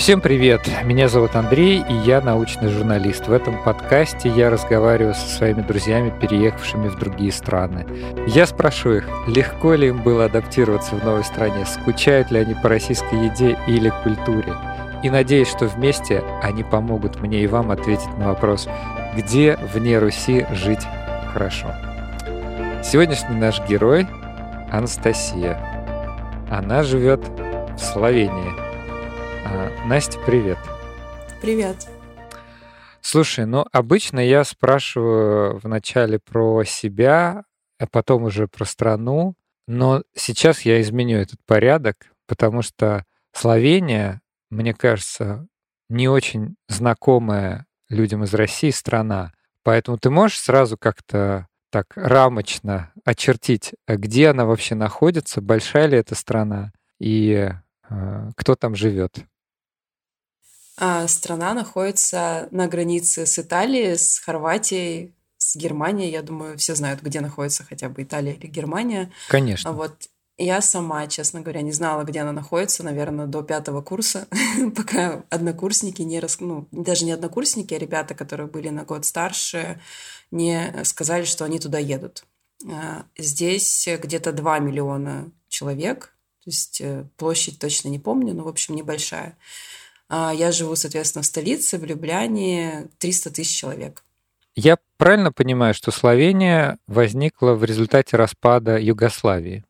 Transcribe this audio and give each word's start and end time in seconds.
Всем 0.00 0.22
привет! 0.22 0.62
Меня 0.82 1.08
зовут 1.08 1.36
Андрей, 1.36 1.84
и 1.86 1.92
я 1.92 2.22
научный 2.22 2.70
журналист. 2.70 3.28
В 3.28 3.32
этом 3.34 3.62
подкасте 3.62 4.30
я 4.30 4.48
разговариваю 4.48 5.12
со 5.12 5.28
своими 5.28 5.60
друзьями, 5.60 6.10
переехавшими 6.18 6.88
в 6.88 6.98
другие 6.98 7.30
страны. 7.30 7.86
Я 8.26 8.46
спрашиваю 8.46 9.02
их, 9.02 9.08
легко 9.28 9.74
ли 9.74 9.88
им 9.88 10.02
было 10.02 10.24
адаптироваться 10.24 10.94
в 10.94 11.04
новой 11.04 11.22
стране, 11.22 11.66
скучают 11.66 12.30
ли 12.30 12.38
они 12.38 12.54
по 12.54 12.70
российской 12.70 13.26
еде 13.26 13.58
или 13.66 13.92
культуре. 14.02 14.54
И 15.02 15.10
надеюсь, 15.10 15.48
что 15.48 15.66
вместе 15.66 16.24
они 16.42 16.64
помогут 16.64 17.20
мне 17.20 17.42
и 17.42 17.46
вам 17.46 17.70
ответить 17.70 18.16
на 18.16 18.28
вопрос, 18.28 18.68
где 19.14 19.58
вне 19.74 19.98
Руси 19.98 20.46
жить 20.52 20.86
хорошо. 21.30 21.74
Сегодняшний 22.82 23.36
наш 23.36 23.60
герой— 23.68 24.06
Анастасия. 24.72 25.60
Она 26.50 26.84
живет 26.84 27.20
в 27.76 27.78
Словении. 27.78 28.69
А, 29.44 29.72
Настя, 29.86 30.18
привет. 30.26 30.58
Привет. 31.40 31.88
Слушай, 33.00 33.46
ну 33.46 33.64
обычно 33.72 34.20
я 34.20 34.44
спрашиваю 34.44 35.58
вначале 35.58 36.18
про 36.18 36.64
себя, 36.64 37.44
а 37.78 37.86
потом 37.86 38.24
уже 38.24 38.46
про 38.48 38.64
страну, 38.64 39.34
но 39.66 40.02
сейчас 40.14 40.62
я 40.62 40.80
изменю 40.80 41.18
этот 41.18 41.38
порядок, 41.46 42.12
потому 42.26 42.62
что 42.62 43.04
Словения, 43.32 44.20
мне 44.50 44.74
кажется, 44.74 45.46
не 45.88 46.08
очень 46.08 46.56
знакомая 46.68 47.66
людям 47.88 48.24
из 48.24 48.34
России 48.34 48.70
страна. 48.70 49.32
Поэтому 49.62 49.98
ты 49.98 50.10
можешь 50.10 50.40
сразу 50.40 50.76
как-то 50.76 51.46
так 51.70 51.86
рамочно 51.94 52.92
очертить, 53.04 53.74
а 53.86 53.96
где 53.96 54.28
она 54.28 54.44
вообще 54.44 54.74
находится, 54.74 55.40
большая 55.40 55.86
ли 55.86 55.98
эта 55.98 56.14
страна 56.14 56.72
и 56.98 57.52
э, 57.88 58.30
кто 58.36 58.56
там 58.56 58.74
живет? 58.74 59.18
А 60.80 61.06
страна 61.08 61.52
находится 61.52 62.48
на 62.50 62.66
границе 62.66 63.26
с 63.26 63.38
Италией, 63.38 63.98
с 63.98 64.18
Хорватией, 64.18 65.14
с 65.36 65.54
Германией. 65.54 66.10
Я 66.10 66.22
думаю, 66.22 66.56
все 66.56 66.74
знают, 66.74 67.02
где 67.02 67.20
находится 67.20 67.64
хотя 67.64 67.90
бы 67.90 68.02
Италия 68.02 68.32
или 68.32 68.46
Германия. 68.46 69.12
Конечно. 69.28 69.70
А 69.70 69.72
вот 69.74 70.08
я 70.38 70.62
сама, 70.62 71.06
честно 71.06 71.42
говоря, 71.42 71.60
не 71.60 71.72
знала, 71.72 72.02
где 72.04 72.20
она 72.20 72.32
находится, 72.32 72.82
наверное, 72.82 73.26
до 73.26 73.42
пятого 73.42 73.82
курса, 73.82 74.26
пока 74.74 75.22
однокурсники 75.28 76.00
не 76.00 76.18
рас... 76.18 76.40
ну, 76.40 76.66
даже 76.72 77.04
не 77.04 77.12
однокурсники, 77.12 77.74
а 77.74 77.78
ребята, 77.78 78.14
которые 78.14 78.46
были 78.46 78.70
на 78.70 78.84
год 78.84 79.04
старше, 79.04 79.78
не 80.30 80.82
сказали, 80.84 81.24
что 81.24 81.44
они 81.44 81.58
туда 81.58 81.78
едут. 81.78 82.24
А, 82.66 83.04
здесь 83.18 83.86
где-то 83.86 84.32
2 84.32 84.58
миллиона 84.60 85.30
человек, 85.48 86.14
то 86.42 86.48
есть 86.48 86.80
э, 86.80 87.04
площадь 87.18 87.58
точно 87.58 87.88
не 87.88 87.98
помню, 87.98 88.32
но, 88.32 88.44
в 88.44 88.48
общем, 88.48 88.74
небольшая. 88.74 89.36
А, 90.10 90.34
я 90.34 90.50
живу, 90.50 90.74
соответственно, 90.74 91.22
в 91.22 91.26
столице, 91.26 91.78
в 91.78 91.84
Любляне, 91.84 92.88
300 92.98 93.30
тысяч 93.30 93.56
человек. 93.56 94.02
Я 94.56 94.76
правильно 94.96 95.30
понимаю, 95.30 95.72
что 95.72 95.92
Словения 95.92 96.78
возникла 96.88 97.52
в 97.52 97.64
результате 97.64 98.16
распада 98.16 98.76
Югославии? 98.76 99.64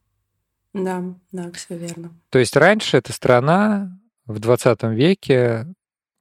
Да, 0.72 1.04
да, 1.30 1.52
все 1.52 1.76
верно. 1.76 2.14
То 2.30 2.38
есть 2.38 2.56
раньше 2.56 2.96
эта 2.96 3.12
страна 3.12 3.98
в 4.24 4.38
20 4.38 4.82
веке 4.84 5.66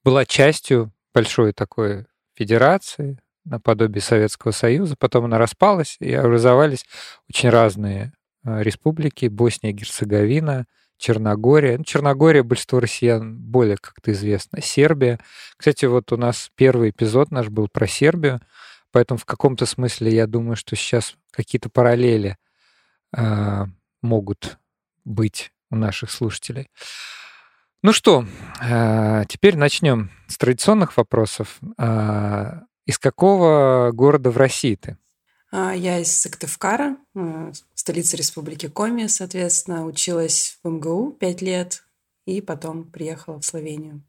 была 0.04 0.26
частью 0.26 0.92
большой 1.14 1.54
такой 1.54 2.06
федерации, 2.34 3.20
наподобие 3.46 4.02
Советского 4.02 4.52
Союза. 4.52 4.96
Потом 5.00 5.26
она 5.26 5.38
распалась, 5.38 5.96
и 6.02 6.14
образовались 6.14 6.86
очень 7.30 7.50
разные 7.50 8.12
э, 8.44 8.64
республики. 8.64 9.28
Босния 9.28 9.70
и 9.70 9.74
Герцеговина, 9.74 10.66
Черногория. 11.00 11.78
Ну, 11.78 11.86
Черногория 11.86 12.44
большинство 12.44 12.80
россиян 12.80 13.38
более 13.38 13.78
как-то 13.78 14.12
известно. 14.12 14.62
Сербия. 14.62 15.20
Кстати, 15.56 15.86
вот 15.86 16.12
у 16.12 16.18
нас 16.18 16.52
первый 16.56 16.90
эпизод 16.90 17.32
наш 17.32 17.48
был 17.48 17.70
про 17.70 17.88
Сербию, 17.88 18.42
поэтому 18.92 19.18
в 19.18 19.26
каком-то 19.26 19.66
смысле 19.66 20.14
я 20.14 20.28
думаю, 20.28 20.58
что 20.58 20.76
сейчас 20.76 21.16
какие-то 21.32 21.70
параллели 21.70 22.38
э, 23.16 23.66
могут 24.02 24.58
быть 25.06 25.54
у 25.72 25.78
наших 25.78 26.12
слушателей. 26.12 26.70
Ну 27.82 27.94
что, 27.94 28.26
э, 28.62 29.24
теперь 29.30 29.56
начнем 29.56 30.12
с 30.28 30.38
традиционных 30.38 30.98
вопросов. 30.98 31.60
Э, 31.78 32.60
из 32.86 33.00
какого 33.00 33.92
города 33.94 34.32
в 34.32 34.38
России 34.38 34.76
ты? 34.76 34.98
Я 35.52 36.00
из 36.00 36.16
Сыктывкара, 36.16 36.98
э, 37.80 37.82
столицы 37.82 38.18
республики 38.18 38.68
Коми, 38.68 39.08
соответственно, 39.08 39.86
училась 39.86 40.60
в 40.64 40.70
МГУ 40.70 41.12
пять 41.12 41.42
лет 41.42 41.84
и 42.26 42.42
потом 42.42 42.84
приехала 42.84 43.40
в 43.40 43.46
Словению. 43.46 44.04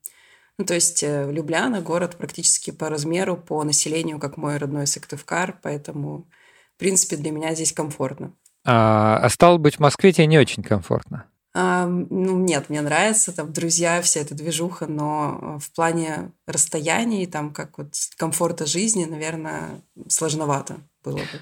Ну, 0.58 0.66
то 0.66 0.74
есть 0.74 1.02
Любляна– 1.02 1.80
город 1.82 2.16
практически 2.16 2.70
по 2.70 2.90
размеру, 2.90 3.36
по 3.36 3.64
населению, 3.64 4.18
как 4.18 4.36
мой 4.36 4.58
родной 4.58 4.86
Сыктывкар, 4.86 5.58
поэтому, 5.62 6.28
в 6.76 6.78
принципе, 6.78 7.16
для 7.16 7.30
меня 7.30 7.54
здесь 7.54 7.72
комфортно. 7.72 8.34
А, 8.66 9.18
а 9.22 9.28
стало 9.30 9.56
быть, 9.56 9.76
в 9.76 9.80
Москве 9.80 10.12
тебе 10.12 10.26
не 10.26 10.38
очень 10.38 10.62
комфортно? 10.62 11.24
А, 11.52 11.86
ну, 11.86 12.38
нет, 12.38 12.68
мне 12.68 12.80
нравится, 12.80 13.32
там, 13.32 13.52
друзья, 13.52 14.02
вся 14.02 14.20
эта 14.20 14.34
движуха, 14.34 14.86
но 14.86 15.58
в 15.58 15.72
плане 15.72 16.32
расстояний, 16.46 17.26
там, 17.26 17.52
как 17.52 17.78
вот 17.78 17.94
комфорта 18.16 18.66
жизни, 18.66 19.04
наверное, 19.04 19.82
сложновато 20.08 20.78
было 21.02 21.16
бы. 21.16 21.40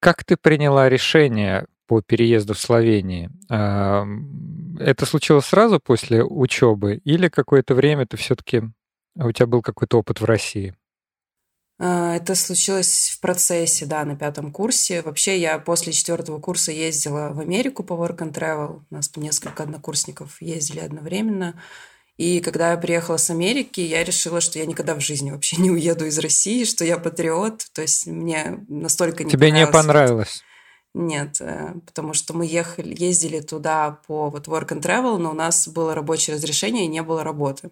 Как 0.00 0.24
ты 0.24 0.36
приняла 0.36 0.88
решение 0.88 1.66
по 1.86 2.00
переезду 2.00 2.54
в 2.54 2.58
Словению? 2.58 3.32
А, 3.50 4.06
это 4.78 5.06
случилось 5.06 5.46
сразу 5.46 5.80
после 5.80 6.22
учебы 6.22 7.00
или 7.04 7.28
какое-то 7.28 7.74
время 7.74 8.06
ты 8.06 8.16
все-таки 8.16 8.62
у 9.16 9.32
тебя 9.32 9.46
был 9.46 9.62
какой-то 9.62 9.98
опыт 9.98 10.20
в 10.20 10.24
России? 10.24 10.74
А, 11.80 12.16
это 12.16 12.34
случилось 12.34 13.10
в 13.16 13.20
процессе, 13.20 13.86
да, 13.86 14.04
на 14.04 14.16
пятом 14.16 14.52
курсе. 14.52 15.02
Вообще 15.02 15.38
я 15.38 15.58
после 15.58 15.92
четвертого 15.92 16.40
курса 16.40 16.72
ездила 16.72 17.30
в 17.32 17.40
Америку 17.40 17.84
по 17.84 17.94
work 17.94 18.18
and 18.18 18.32
travel. 18.32 18.82
У 18.90 18.94
нас 18.94 19.10
несколько 19.16 19.62
однокурсников 19.62 20.40
ездили 20.42 20.80
одновременно. 20.80 21.60
И 22.18 22.40
когда 22.40 22.72
я 22.72 22.76
приехала 22.76 23.16
с 23.16 23.30
Америки, 23.30 23.80
я 23.80 24.02
решила, 24.02 24.40
что 24.40 24.58
я 24.58 24.66
никогда 24.66 24.94
в 24.94 25.00
жизни 25.00 25.30
вообще 25.30 25.56
не 25.56 25.70
уеду 25.70 26.04
из 26.04 26.18
России, 26.18 26.64
что 26.64 26.84
я 26.84 26.98
патриот. 26.98 27.66
То 27.72 27.82
есть 27.82 28.06
мне 28.06 28.64
настолько 28.68 29.24
не 29.24 29.30
Тебе 29.30 29.52
не 29.52 29.66
понравилось? 29.66 30.42
Нет, 30.94 31.36
э, 31.40 31.74
потому 31.86 32.14
что 32.14 32.34
мы 32.34 32.44
ехали, 32.44 32.94
ездили 32.98 33.40
туда 33.40 34.00
по 34.08 34.30
вот 34.30 34.48
work 34.48 34.68
and 34.70 34.82
travel, 34.82 35.18
но 35.18 35.30
у 35.30 35.34
нас 35.34 35.68
было 35.68 35.94
рабочее 35.94 36.34
разрешение 36.34 36.86
и 36.86 36.88
не 36.88 37.02
было 37.02 37.22
работы. 37.22 37.70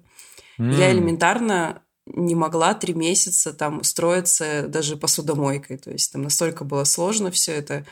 Mm. 0.60 0.74
Я 0.74 0.92
элементарно 0.92 1.82
не 2.06 2.36
могла 2.36 2.74
три 2.74 2.94
месяца 2.94 3.52
там 3.52 3.80
устроиться 3.80 4.68
даже 4.68 4.96
посудомойкой. 4.96 5.78
То 5.78 5.90
есть 5.90 6.12
там 6.12 6.22
настолько 6.22 6.64
было 6.64 6.84
сложно 6.84 7.32
все 7.32 7.52
это. 7.52 7.84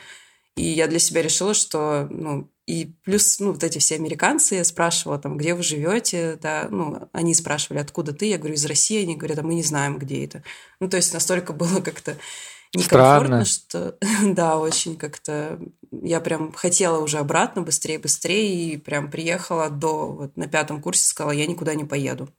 И 0.55 0.63
я 0.63 0.87
для 0.87 0.99
себя 0.99 1.21
решила, 1.21 1.53
что, 1.53 2.07
ну, 2.09 2.49
и 2.65 2.93
плюс, 3.03 3.39
ну, 3.39 3.51
вот 3.51 3.63
эти 3.63 3.77
все 3.77 3.95
американцы, 3.95 4.55
я 4.55 4.63
спрашивала 4.63 5.19
там, 5.19 5.37
где 5.37 5.53
вы 5.53 5.63
живете, 5.63 6.39
да, 6.41 6.67
ну, 6.71 7.09
они 7.11 7.35
спрашивали, 7.35 7.79
откуда 7.79 8.13
ты, 8.13 8.27
я 8.27 8.37
говорю, 8.37 8.55
из 8.55 8.65
России, 8.65 9.03
они 9.03 9.15
говорят, 9.15 9.39
а 9.39 9.43
мы 9.43 9.53
не 9.53 9.63
знаем, 9.63 9.97
где 9.97 10.25
это. 10.25 10.43
Ну, 10.79 10.89
то 10.89 10.97
есть 10.97 11.13
настолько 11.13 11.53
было 11.53 11.81
как-то 11.81 12.17
некомфортно, 12.73 13.45
Странно. 13.45 13.45
что, 13.45 13.97
да, 14.33 14.57
очень 14.57 14.95
как-то, 14.97 15.59
я 15.91 16.19
прям 16.21 16.53
хотела 16.53 16.99
уже 16.99 17.17
обратно, 17.17 17.61
быстрее, 17.61 17.99
быстрее, 17.99 18.73
и 18.73 18.77
прям 18.77 19.11
приехала 19.11 19.69
до, 19.69 20.07
вот 20.07 20.37
на 20.37 20.47
пятом 20.47 20.81
курсе, 20.81 21.05
сказала, 21.05 21.31
я 21.31 21.45
никуда 21.47 21.75
не 21.75 21.83
поеду. 21.83 22.29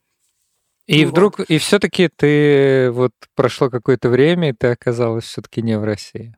И 0.87 1.05
вот. 1.05 1.10
вдруг, 1.10 1.41
и 1.41 1.59
все-таки 1.59 2.09
ты 2.09 2.91
вот 2.93 3.12
прошло 3.34 3.71
какое-то 3.71 4.09
время, 4.09 4.50
и 4.50 4.53
ты 4.53 4.69
оказалась 4.69 5.25
все-таки 5.25 5.60
не 5.60 5.78
в 5.78 5.84
России. 5.84 6.37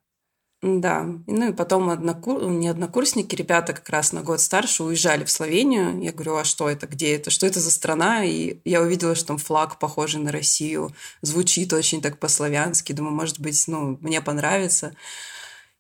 Да, 0.61 1.07
ну 1.29 1.51
и 1.51 1.53
потом 1.53 1.89
однокур... 1.89 2.43
не 2.51 2.67
однокурсники, 2.67 3.37
ребята 3.37 3.73
как 3.73 3.89
раз 3.91 4.13
на 4.13 4.23
год 4.23 4.41
старше 4.41 4.83
уезжали 4.83 5.25
в 5.25 5.31
Словению. 5.31 6.03
Я 6.03 6.13
говорю, 6.13 6.37
а 6.37 6.45
что 6.45 6.69
это, 6.69 6.89
где 6.89 7.15
это, 7.15 7.31
что 7.31 7.47
это 7.47 7.61
за 7.61 7.71
страна? 7.71 8.25
И 8.25 8.59
я 8.65 8.81
увидела, 8.83 9.15
что 9.15 9.29
там 9.29 9.39
флаг 9.39 9.79
похожий 9.79 10.21
на 10.21 10.33
Россию, 10.33 10.93
звучит 11.23 11.73
очень 11.73 12.03
так 12.03 12.19
по-славянски. 12.19 12.93
Думаю, 12.93 13.15
может 13.15 13.39
быть, 13.39 13.63
ну, 13.69 13.99
мне 14.01 14.21
понравится. 14.21 14.95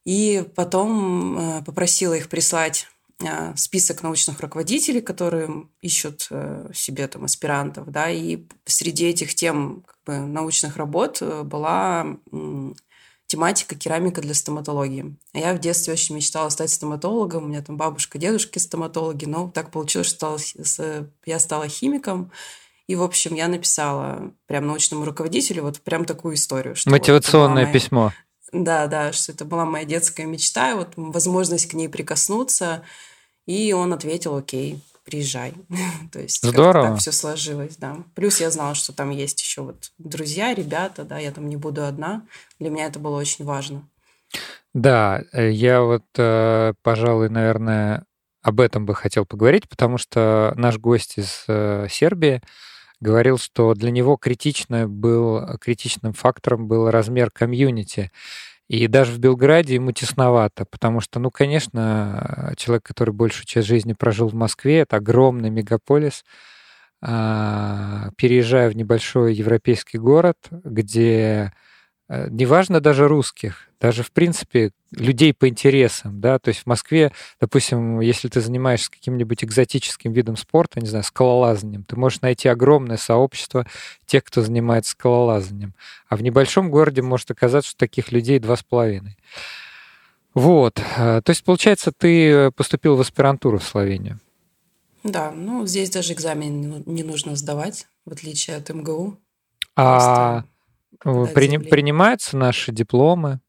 И 0.04 0.44
потом 0.54 1.38
э, 1.38 1.64
попросила 1.64 2.14
их 2.14 2.28
прислать 2.28 2.86
а, 3.20 3.56
список 3.56 4.04
научных 4.04 4.40
руководителей, 4.40 5.00
которые 5.00 5.66
ищут 5.80 6.28
э, 6.30 6.70
себе 6.72 7.08
там 7.08 7.24
аспирантов, 7.24 7.90
да, 7.90 8.08
и 8.10 8.44
среди 8.64 9.06
этих 9.06 9.34
тем 9.34 9.82
как 9.84 9.96
бы, 10.06 10.26
научных 10.26 10.76
работ 10.76 11.18
э, 11.20 11.42
была 11.42 12.16
тематика 13.28 13.76
керамика 13.76 14.20
для 14.20 14.34
стоматологии. 14.34 15.14
А 15.32 15.38
я 15.38 15.54
в 15.54 15.60
детстве 15.60 15.92
очень 15.92 16.16
мечтала 16.16 16.48
стать 16.48 16.70
стоматологом. 16.70 17.44
У 17.44 17.48
меня 17.48 17.62
там 17.62 17.76
бабушка, 17.76 18.18
дедушки 18.18 18.58
стоматологи, 18.58 19.26
но 19.26 19.50
так 19.50 19.70
получилось, 19.70 20.08
что 20.08 20.38
стала, 20.64 21.08
я 21.24 21.38
стала 21.38 21.68
химиком. 21.68 22.32
И, 22.88 22.96
в 22.96 23.02
общем, 23.02 23.34
я 23.34 23.48
написала 23.48 24.32
прям 24.46 24.66
научному 24.66 25.04
руководителю 25.04 25.62
вот 25.62 25.80
прям 25.82 26.06
такую 26.06 26.34
историю. 26.34 26.74
Что 26.74 26.90
Мотивационное 26.90 27.66
вот 27.66 27.72
письмо. 27.72 28.12
Да, 28.50 28.86
да, 28.86 29.12
что 29.12 29.32
это 29.32 29.44
была 29.44 29.66
моя 29.66 29.84
детская 29.84 30.24
мечта, 30.24 30.70
и 30.70 30.74
вот 30.74 30.94
возможность 30.96 31.66
к 31.66 31.74
ней 31.74 31.90
прикоснуться. 31.90 32.82
И 33.44 33.74
он 33.74 33.92
ответил, 33.92 34.36
окей, 34.36 34.80
приезжай. 35.08 35.54
То 36.12 36.20
есть 36.20 36.42
Здорово. 36.42 36.90
так 36.90 36.98
все 36.98 37.12
сложилось, 37.12 37.76
да. 37.76 37.98
Плюс 38.14 38.40
я 38.40 38.50
знала, 38.50 38.74
что 38.74 38.92
там 38.92 39.10
есть 39.10 39.40
еще 39.40 39.62
вот 39.62 39.90
друзья, 39.98 40.54
ребята, 40.54 41.04
да, 41.04 41.18
я 41.18 41.30
там 41.30 41.48
не 41.48 41.56
буду 41.56 41.84
одна. 41.84 42.26
Для 42.58 42.70
меня 42.70 42.86
это 42.86 42.98
было 42.98 43.16
очень 43.16 43.44
важно. 43.44 43.88
Да, 44.74 45.22
э, 45.32 45.50
я 45.50 45.82
вот, 45.82 46.04
э, 46.16 46.74
пожалуй, 46.82 47.30
наверное, 47.30 48.04
об 48.42 48.60
этом 48.60 48.86
бы 48.86 48.94
хотел 48.94 49.26
поговорить, 49.26 49.68
потому 49.68 49.98
что 49.98 50.52
наш 50.56 50.78
гость 50.78 51.18
из 51.18 51.44
э, 51.48 51.86
Сербии 51.90 52.42
говорил, 53.00 53.38
что 53.38 53.74
для 53.74 53.90
него 53.90 54.16
критично 54.16 54.88
был, 54.88 55.58
критичным 55.58 56.12
фактором 56.12 56.68
был 56.68 56.90
размер 56.90 57.30
комьюнити. 57.30 58.10
И 58.68 58.86
даже 58.86 59.12
в 59.12 59.18
Белграде 59.18 59.74
ему 59.74 59.92
тесновато, 59.92 60.66
потому 60.66 61.00
что, 61.00 61.18
ну, 61.20 61.30
конечно, 61.30 62.52
человек, 62.56 62.84
который 62.84 63.14
большую 63.14 63.46
часть 63.46 63.66
жизни 63.66 63.94
прожил 63.94 64.28
в 64.28 64.34
Москве, 64.34 64.80
это 64.80 64.96
огромный 64.96 65.50
мегаполис, 65.50 66.24
а, 67.00 68.10
переезжая 68.16 68.68
в 68.70 68.76
небольшой 68.76 69.34
европейский 69.34 69.98
город, 69.98 70.36
где 70.50 71.52
Э, 71.52 71.67
неважно 72.08 72.80
даже 72.80 73.06
русских, 73.06 73.68
даже, 73.80 74.02
в 74.02 74.10
принципе, 74.10 74.72
людей 74.90 75.34
по 75.34 75.48
интересам, 75.48 76.20
да, 76.20 76.38
то 76.38 76.48
есть 76.48 76.60
в 76.62 76.66
Москве, 76.66 77.12
допустим, 77.40 78.00
если 78.00 78.28
ты 78.28 78.40
занимаешься 78.40 78.90
каким-нибудь 78.90 79.44
экзотическим 79.44 80.12
видом 80.12 80.36
спорта, 80.36 80.80
не 80.80 80.86
знаю, 80.86 81.04
скалолазанием, 81.04 81.84
ты 81.84 81.96
можешь 81.96 82.20
найти 82.22 82.48
огромное 82.48 82.96
сообщество 82.96 83.66
тех, 84.06 84.24
кто 84.24 84.42
занимается 84.42 84.92
скалолазанием, 84.92 85.74
а 86.08 86.16
в 86.16 86.22
небольшом 86.22 86.70
городе 86.70 87.02
может 87.02 87.30
оказаться, 87.30 87.70
что 87.70 87.78
таких 87.78 88.10
людей 88.10 88.38
два 88.38 88.56
с 88.56 88.62
половиной. 88.62 89.16
Вот, 90.34 90.80
э, 90.96 91.20
то 91.22 91.30
есть, 91.30 91.44
получается, 91.44 91.92
ты 91.92 92.50
поступил 92.52 92.96
в 92.96 93.00
аспирантуру 93.00 93.58
в 93.58 93.64
Словению. 93.64 94.20
Да, 95.04 95.30
ну, 95.30 95.66
здесь 95.66 95.90
даже 95.90 96.12
экзамен 96.12 96.82
не 96.86 97.02
нужно 97.02 97.36
сдавать, 97.36 97.86
в 98.04 98.12
отличие 98.12 98.56
от 98.56 98.68
МГУ. 98.70 99.16
А 99.76 100.40
Просто 100.42 100.48
При, 101.02 101.58
принимаются 101.58 102.36
наши 102.36 102.72
дипломы? 102.72 103.40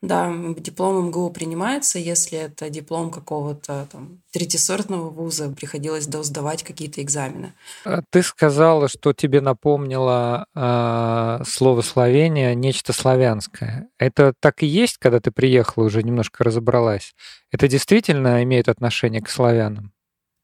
Да, 0.00 0.32
диплом 0.56 1.08
МГУ 1.08 1.30
принимается, 1.30 1.98
если 1.98 2.38
это 2.38 2.70
диплом 2.70 3.10
какого-то 3.10 3.88
там 3.90 4.22
третьесортного 4.30 5.10
вуза, 5.10 5.48
приходилось 5.48 6.04
сдавать 6.04 6.62
какие-то 6.62 7.02
экзамены. 7.02 7.52
А 7.84 8.02
ты 8.10 8.22
сказала, 8.22 8.86
что 8.88 9.12
тебе 9.12 9.40
напомнило 9.40 10.46
э, 10.54 11.42
слово 11.44 11.80
Словения 11.80 12.54
нечто 12.54 12.92
славянское. 12.92 13.88
Это 13.98 14.34
так 14.38 14.62
и 14.62 14.66
есть, 14.66 14.98
когда 14.98 15.18
ты 15.18 15.32
приехала, 15.32 15.84
уже 15.84 16.04
немножко 16.04 16.44
разобралась? 16.44 17.14
Это 17.50 17.66
действительно 17.66 18.44
имеет 18.44 18.68
отношение 18.68 19.20
к 19.20 19.28
славянам? 19.28 19.92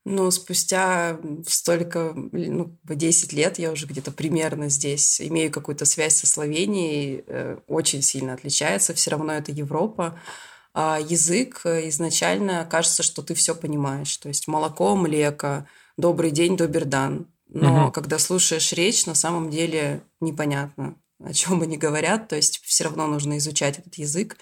Но 0.04 0.30
спустя 0.30 1.18
столько, 1.46 2.12
ну, 2.14 2.76
10 2.84 3.32
лет 3.32 3.58
я 3.58 3.72
уже 3.72 3.86
где-то 3.86 4.12
примерно 4.12 4.68
здесь 4.68 5.20
имею 5.20 5.50
какую-то 5.50 5.86
связь 5.86 6.16
со 6.16 6.26
Словенией, 6.26 7.24
э, 7.26 7.56
очень 7.66 8.02
сильно 8.02 8.34
отличается, 8.34 8.92
все 8.92 9.12
равно 9.12 9.32
это 9.32 9.50
Европа. 9.50 10.20
А 10.74 10.98
язык 11.00 11.62
э, 11.64 11.88
изначально 11.88 12.66
кажется, 12.70 13.02
что 13.02 13.22
ты 13.22 13.34
все 13.34 13.54
понимаешь, 13.54 14.14
то 14.18 14.28
есть 14.28 14.46
молоко, 14.46 14.94
млеко, 14.94 15.66
добрый 15.96 16.30
день, 16.32 16.56
добердан. 16.56 17.28
Но 17.48 17.84
угу. 17.84 17.92
когда 17.92 18.18
слушаешь 18.18 18.72
речь, 18.72 19.06
на 19.06 19.14
самом 19.14 19.48
деле 19.48 20.02
непонятно, 20.20 20.96
о 21.22 21.32
чем 21.32 21.62
они 21.62 21.78
говорят, 21.78 22.28
то 22.28 22.36
есть 22.36 22.60
все 22.64 22.84
равно 22.84 23.06
нужно 23.06 23.38
изучать 23.38 23.78
этот 23.78 23.94
язык. 23.94 24.36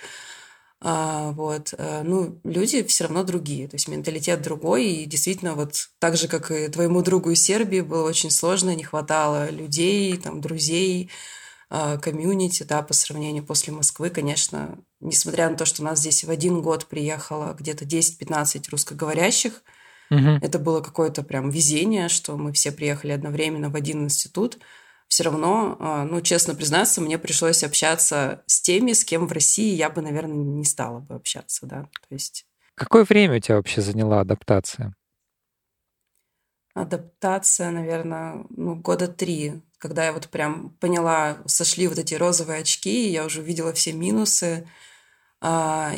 А, 0.85 1.31
вот, 1.33 1.75
э, 1.79 2.03
ну, 2.03 2.41
люди 2.43 2.83
все 2.83 3.05
равно 3.05 3.23
другие, 3.23 3.69
то 3.69 3.77
есть 3.77 3.87
менталитет 3.87 4.43
другой, 4.43 4.87
и 4.87 5.07
действительно 5.07 5.55
вот 5.55 5.91
так 6.01 6.17
же, 6.17 6.27
как 6.27 6.51
и 6.51 6.67
твоему 6.67 7.03
другу 7.03 7.31
из 7.31 7.41
Сербии, 7.41 7.83
было 7.83 8.09
очень 8.09 8.33
сложно, 8.33 8.75
не 8.75 8.83
хватало 8.83 9.49
людей, 9.49 10.17
там, 10.17 10.41
друзей, 10.41 11.09
а, 11.71 11.99
комьюнити, 11.99 12.65
да, 12.65 12.83
по 12.83 12.95
сравнению 12.95 13.45
после 13.45 13.73
Москвы, 13.73 14.11
конечно, 14.11 14.77
несмотря 14.99 15.49
на 15.49 15.57
то, 15.57 15.67
что 15.67 15.83
у 15.83 15.85
нас 15.85 16.01
здесь 16.01 16.25
в 16.25 16.31
один 16.31 16.63
год 16.63 16.87
приехало 16.87 17.55
где-то 17.57 17.85
10-15 17.85 18.65
русскоговорящих, 18.71 19.63
угу. 20.11 20.39
это 20.43 20.59
было 20.59 20.81
какое-то 20.81 21.23
прям 21.23 21.49
везение, 21.51 22.09
что 22.09 22.37
мы 22.37 22.53
все 22.53 22.73
приехали 22.73 23.13
одновременно 23.13 23.71
в 23.71 23.77
один 23.77 24.03
институт, 24.03 24.59
все 25.13 25.25
равно, 25.25 25.77
а, 25.79 26.05
ну, 26.07 26.23
честно 26.23 26.55
признаться, 26.55 27.03
мне 27.03 27.19
пришлось 27.19 27.63
общаться 27.63 28.43
с 28.47 28.63
теми, 28.63 28.95
с 28.95 29.05
кем 29.05 29.27
в 29.27 29.33
России 29.33 29.75
я 29.75 29.91
бы, 29.91 30.01
наверное, 30.01 30.39
не 30.39 30.65
стала 30.65 31.01
бы 31.01 31.17
общаться, 31.17 31.67
да, 31.67 31.83
то 31.83 32.15
есть... 32.15 32.47
Какое 32.75 33.05
время 33.05 33.37
у 33.37 33.39
тебя 33.39 33.57
вообще 33.57 33.83
заняла 33.83 34.21
адаптация? 34.21 34.95
Адаптация, 36.73 37.71
наверное, 37.73 38.47
ну, 38.49 38.75
года 38.75 39.07
три, 39.07 39.61
когда 39.77 40.07
я 40.07 40.15
вот 40.15 40.31
прям 40.31 40.71
поняла, 40.81 41.37
сошли 41.45 41.89
вот 41.89 41.99
эти 41.99 42.15
розовые 42.15 42.63
очки, 42.63 43.09
и 43.09 43.13
я 43.13 43.27
уже 43.27 43.43
увидела 43.43 43.75
все 43.75 43.93
минусы, 43.93 44.67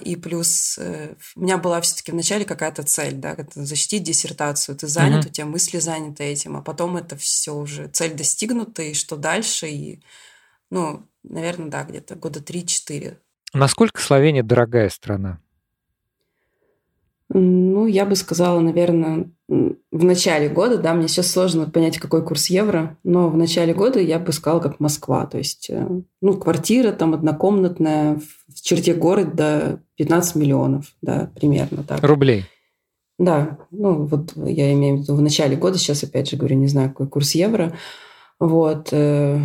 и 0.02 0.17
плюс 0.17 0.79
э, 0.79 1.14
у 1.37 1.41
меня 1.41 1.58
была 1.58 1.82
все-таки 1.82 2.12
вначале 2.12 2.46
какая-то 2.46 2.82
цель, 2.82 3.14
да, 3.14 3.37
защитить 3.55 4.02
диссертацию. 4.02 4.76
Ты 4.76 4.87
занят, 4.87 5.25
mm-hmm. 5.25 5.29
у 5.29 5.32
тебя 5.32 5.46
мысли 5.46 5.79
заняты 5.79 6.25
этим, 6.25 6.56
а 6.56 6.62
потом 6.62 6.96
это 6.96 7.17
все 7.17 7.55
уже 7.55 7.88
цель 7.88 8.14
достигнута, 8.14 8.82
и 8.82 8.94
что 8.94 9.17
дальше? 9.17 9.69
И, 9.69 10.02
ну, 10.70 11.06
наверное, 11.23 11.69
да, 11.69 11.85
где-то 11.85 12.14
года 12.14 12.41
3-4. 12.41 13.19
Насколько 13.52 14.00
Словения 14.00 14.43
дорогая 14.43 14.88
страна? 14.88 15.41
Ну, 17.29 17.87
я 17.87 18.05
бы 18.05 18.17
сказала, 18.17 18.61
наверное, 18.61 19.31
в 19.49 20.05
начале 20.05 20.49
года, 20.49 20.79
да, 20.79 20.94
мне 20.94 21.08
сейчас 21.08 21.31
сложно 21.31 21.69
понять, 21.69 21.99
какой 21.99 22.25
курс 22.25 22.47
евро, 22.47 22.97
но 23.02 23.29
в 23.29 23.37
начале 23.37 23.75
года 23.75 23.99
я 23.99 24.19
бы 24.19 24.32
сказала, 24.32 24.61
как 24.61 24.81
Москва. 24.81 25.26
То 25.26 25.38
есть, 25.38 25.69
э, 25.70 25.87
ну, 26.20 26.35
квартира 26.38 26.93
там 26.93 27.14
однокомнатная 27.14 28.17
в 28.17 28.44
черте 28.64 28.94
города 28.94 29.81
15 29.96 30.37
миллионов, 30.37 30.94
да, 31.02 31.31
примерно 31.34 31.84
так. 31.84 32.02
Рублей? 32.02 32.46
Да, 33.19 33.58
ну, 33.70 34.06
вот 34.06 34.32
я 34.37 34.72
имею 34.72 34.96
в 34.96 35.00
виду 35.02 35.14
в 35.14 35.22
начале 35.22 35.56
года, 35.56 35.78
сейчас 35.78 36.02
опять 36.02 36.28
же 36.28 36.37
говорю, 36.37 36.56
не 36.56 36.66
знаю, 36.66 36.88
какой 36.88 37.08
курс 37.08 37.32
евро. 37.34 37.76
Вот. 38.40 38.88
Э, 38.90 39.38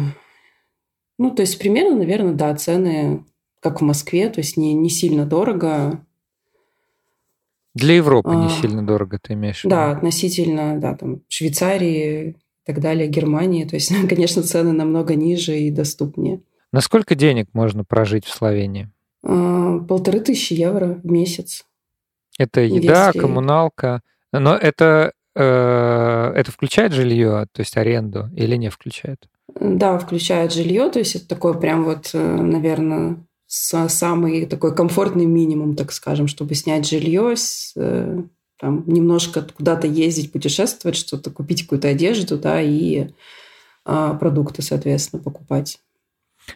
ну, 1.20 1.32
то 1.32 1.42
есть 1.42 1.60
примерно, 1.60 1.98
наверное, 1.98 2.34
да, 2.34 2.56
цены 2.56 3.26
как 3.60 3.82
в 3.82 3.84
Москве, 3.84 4.30
то 4.30 4.40
есть 4.40 4.58
не, 4.58 4.74
не 4.74 4.90
сильно 4.90 5.26
дорого, 5.26 6.04
для 7.76 7.96
Европы 7.96 8.32
не 8.32 8.48
а, 8.48 8.50
сильно 8.50 8.86
дорого, 8.86 9.20
ты 9.22 9.34
имеешь 9.34 9.62
в 9.62 9.66
виду? 9.66 9.76
Да, 9.76 9.92
относительно, 9.92 10.80
да, 10.80 10.96
там, 10.96 11.22
Швейцарии 11.28 12.30
и 12.30 12.36
так 12.66 12.82
далее, 12.82 13.08
Германии. 13.08 13.64
То 13.66 13.76
есть, 13.76 13.94
конечно, 14.10 14.42
цены 14.44 14.72
намного 14.72 15.16
ниже 15.16 15.58
и 15.58 15.70
доступнее. 15.70 16.42
На 16.72 16.82
сколько 16.82 17.16
денег 17.16 17.48
можно 17.54 17.84
прожить 17.84 18.26
в 18.26 18.34
Словении? 18.34 18.90
А, 19.24 19.80
полторы 19.80 20.20
тысячи 20.20 20.54
евро 20.54 21.00
в 21.04 21.06
месяц. 21.06 21.66
Это 22.38 22.62
еда, 22.62 23.08
Если... 23.08 23.20
коммуналка. 23.20 24.02
Но 24.32 24.56
это, 24.56 25.14
э, 25.36 25.42
это 26.36 26.52
включает 26.52 26.94
жилье, 26.94 27.48
то 27.52 27.62
есть 27.62 27.76
аренду, 27.76 28.30
или 28.36 28.56
не 28.56 28.70
включает? 28.70 29.28
Да, 29.60 29.98
включает 29.98 30.54
жилье. 30.54 30.90
То 30.90 31.00
есть 31.00 31.16
это 31.16 31.28
такой 31.28 31.60
прям 31.60 31.84
вот, 31.84 32.12
э, 32.14 32.18
наверное, 32.20 33.18
самый 33.48 34.46
такой 34.46 34.76
комфортный 34.76 35.26
минимум, 35.26 35.76
так 35.76 35.92
скажем, 35.92 36.28
чтобы 36.28 36.54
снять 36.54 36.88
жилье, 36.88 37.34
э, 37.76 38.22
там, 38.60 38.84
немножко 38.86 39.42
куда-то 39.42 39.88
ездить, 39.88 40.32
путешествовать, 40.32 40.98
что-то 40.98 41.32
купить 41.32 41.64
какую-то 41.64 41.88
одежду, 41.88 42.38
да, 42.38 42.62
и 42.62 43.08
а, 43.86 44.14
продукты, 44.14 44.62
соответственно, 44.62 45.24
покупать. 45.24 45.80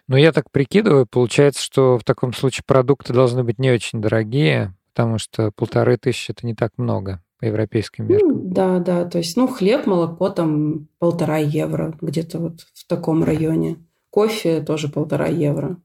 Ну, 0.08 0.18
я 0.18 0.32
так 0.32 0.52
прикидываю, 0.52 1.06
получается, 1.06 1.62
что 1.62 1.98
в 1.98 2.04
таком 2.04 2.34
случае 2.34 2.64
продукты 2.66 3.14
должны 3.14 3.44
быть 3.44 3.60
не 3.60 3.72
очень 3.72 4.02
дорогие, 4.02 4.76
потому 4.94 5.18
что 5.18 5.52
полторы 5.52 5.98
тысячи 5.98 6.32
это 6.32 6.46
не 6.46 6.54
так 6.54 6.72
много 6.78 7.22
по 7.40 7.46
европейским 7.46 8.08
меркам. 8.08 8.30
Ну, 8.30 8.42
да, 8.46 8.80
да, 8.80 9.06
то 9.06 9.18
есть, 9.18 9.36
ну, 9.36 9.48
хлеб, 9.48 9.86
молоко 9.86 10.30
там 10.30 10.88
полтора 11.00 11.38
евро, 11.38 11.98
где-то 12.00 12.40
вот 12.40 12.62
в 12.74 12.88
таком 12.88 13.24
районе. 13.24 13.78
Кофе 14.10 14.62
тоже 14.62 14.90
полтора 14.90 15.28
евро. 15.28 15.78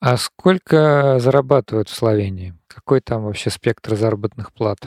А 0.00 0.16
сколько 0.16 1.18
зарабатывают 1.18 1.88
в 1.88 1.94
Словении? 1.94 2.54
Какой 2.66 3.00
там 3.00 3.24
вообще 3.24 3.50
спектр 3.50 3.96
заработных 3.96 4.52
плат? 4.52 4.78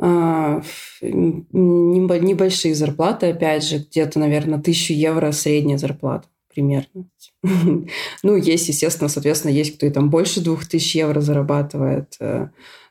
А, 0.00 0.60
небольшие 1.00 2.74
зарплаты, 2.74 3.30
опять 3.30 3.64
же, 3.64 3.78
где-то, 3.78 4.18
наверное, 4.18 4.58
тысячу 4.58 4.92
евро 4.92 5.30
средняя 5.30 5.78
зарплата 5.78 6.26
примерно. 6.54 7.08
ну, 8.22 8.36
есть, 8.36 8.68
естественно, 8.68 9.08
соответственно, 9.08 9.52
есть 9.52 9.76
кто 9.76 9.86
и 9.86 9.90
там 9.90 10.10
больше 10.10 10.40
двух 10.40 10.66
тысяч 10.66 10.94
евро 10.94 11.20
зарабатывает. 11.20 12.16
Э, 12.20 12.48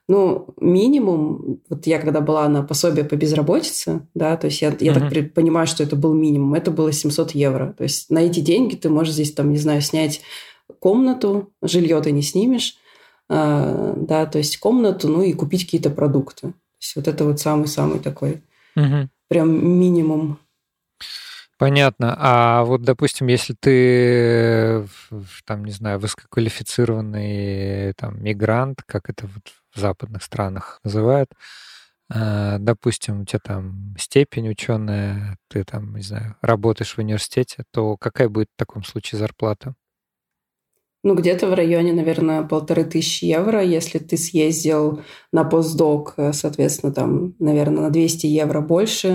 ну, 0.07 0.53
минимум, 0.59 1.61
вот 1.69 1.87
я 1.87 1.99
когда 1.99 2.19
была 2.19 2.49
на 2.49 2.61
пособие 2.61 3.05
по 3.05 3.15
безработице, 3.15 4.07
да, 4.13 4.35
то 4.35 4.47
есть 4.47 4.61
я, 4.61 4.75
я 4.79 4.93
uh-huh. 4.93 5.09
так 5.09 5.33
понимаю, 5.33 5.65
что 5.65 5.81
это 5.81 5.95
был 5.95 6.13
минимум, 6.13 6.53
это 6.55 6.71
было 6.71 6.91
700 6.91 7.31
евро. 7.31 7.73
То 7.77 7.83
есть 7.83 8.09
на 8.09 8.19
эти 8.19 8.41
деньги 8.41 8.75
ты 8.75 8.89
можешь 8.89 9.13
здесь, 9.13 9.33
там, 9.33 9.51
не 9.51 9.57
знаю, 9.57 9.81
снять 9.81 10.21
комнату, 10.79 11.53
жилье 11.61 12.01
ты 12.01 12.11
не 12.11 12.21
снимешь, 12.21 12.75
а, 13.29 13.93
да, 13.95 14.25
то 14.25 14.37
есть 14.37 14.57
комнату, 14.57 15.07
ну 15.07 15.21
и 15.21 15.33
купить 15.33 15.65
какие-то 15.65 15.89
продукты. 15.89 16.47
То 16.49 16.53
есть 16.81 16.95
вот 16.95 17.07
это 17.07 17.25
вот 17.25 17.39
самый-самый 17.39 17.99
такой. 17.99 18.43
Прям 19.29 19.79
минимум. 19.79 20.39
Понятно. 21.59 22.15
А 22.17 22.63
вот, 22.63 22.81
допустим, 22.81 23.27
если 23.27 23.53
ты, 23.53 24.87
там, 25.45 25.63
не 25.65 25.71
знаю, 25.71 25.99
высококвалифицированный 25.99 27.93
там, 27.93 28.21
мигрант, 28.23 28.81
как 28.85 29.09
это 29.09 29.27
вот 29.27 29.43
в 29.73 29.79
западных 29.79 30.23
странах 30.23 30.79
называют, 30.83 31.29
а, 32.11 32.57
допустим, 32.59 33.21
у 33.21 33.25
тебя 33.25 33.39
там 33.43 33.95
степень 33.99 34.49
ученая, 34.49 35.37
ты 35.49 35.63
там, 35.63 35.95
не 35.95 36.01
знаю, 36.03 36.35
работаешь 36.41 36.95
в 36.95 36.99
университете, 36.99 37.63
то 37.71 37.97
какая 37.97 38.29
будет 38.29 38.49
в 38.55 38.57
таком 38.59 38.83
случае 38.83 39.19
зарплата? 39.19 39.75
Ну, 41.05 41.15
где-то 41.15 41.47
в 41.47 41.53
районе, 41.53 41.91
наверное, 41.91 42.43
полторы 42.43 42.85
тысячи 42.85 43.25
евро. 43.25 43.61
Если 43.61 43.99
ты 43.99 44.15
съездил 44.15 45.01
на 45.33 45.43
постдок, 45.43 46.13
э, 46.15 46.31
соответственно, 46.31 46.93
там, 46.93 47.35
наверное, 47.39 47.83
на 47.83 47.89
200 47.89 48.25
евро 48.27 48.61
больше. 48.61 49.07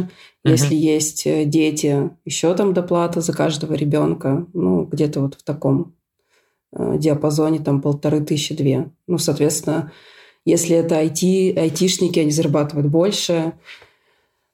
Uh-huh. 0.45 0.51
Если 0.51 0.75
есть 0.75 1.27
э, 1.27 1.47
дети, 1.47 2.11
еще 2.27 2.55
там 2.55 2.75
доплата 2.75 3.23
за 3.23 3.33
каждого 3.33 3.73
ребенка. 3.73 4.47
Ну, 4.53 4.85
где-то 4.85 5.23
вот 5.23 5.37
в 5.37 5.43
таком 5.43 5.95
э, 6.73 6.99
диапазоне, 6.99 7.61
там, 7.61 7.81
полторы 7.81 8.21
тысячи 8.21 8.55
две. 8.55 8.91
Ну, 9.07 9.17
соответственно, 9.17 9.91
если 10.45 10.77
это 10.77 11.03
IT, 11.03 11.59
айтишники, 11.59 12.19
они 12.19 12.33
зарабатывают 12.33 12.89
больше. 12.89 13.55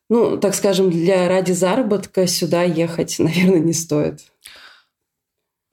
Ну, 0.08 0.36
так 0.36 0.54
скажем, 0.54 0.90
для 0.90 1.28
ради 1.28 1.50
заработка 1.50 2.28
сюда 2.28 2.62
ехать, 2.62 3.16
наверное, 3.18 3.58
не 3.58 3.72
стоит. 3.72 4.20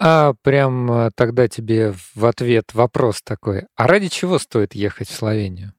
А 0.04 0.34
прям 0.42 1.12
тогда 1.16 1.48
тебе 1.48 1.94
в 2.16 2.26
ответ 2.26 2.74
вопрос 2.74 3.22
такой. 3.24 3.66
А 3.76 3.86
ради 3.86 4.08
чего 4.08 4.40
стоит 4.40 4.74
ехать 4.74 5.08
в 5.08 5.14
Словению? 5.14 5.74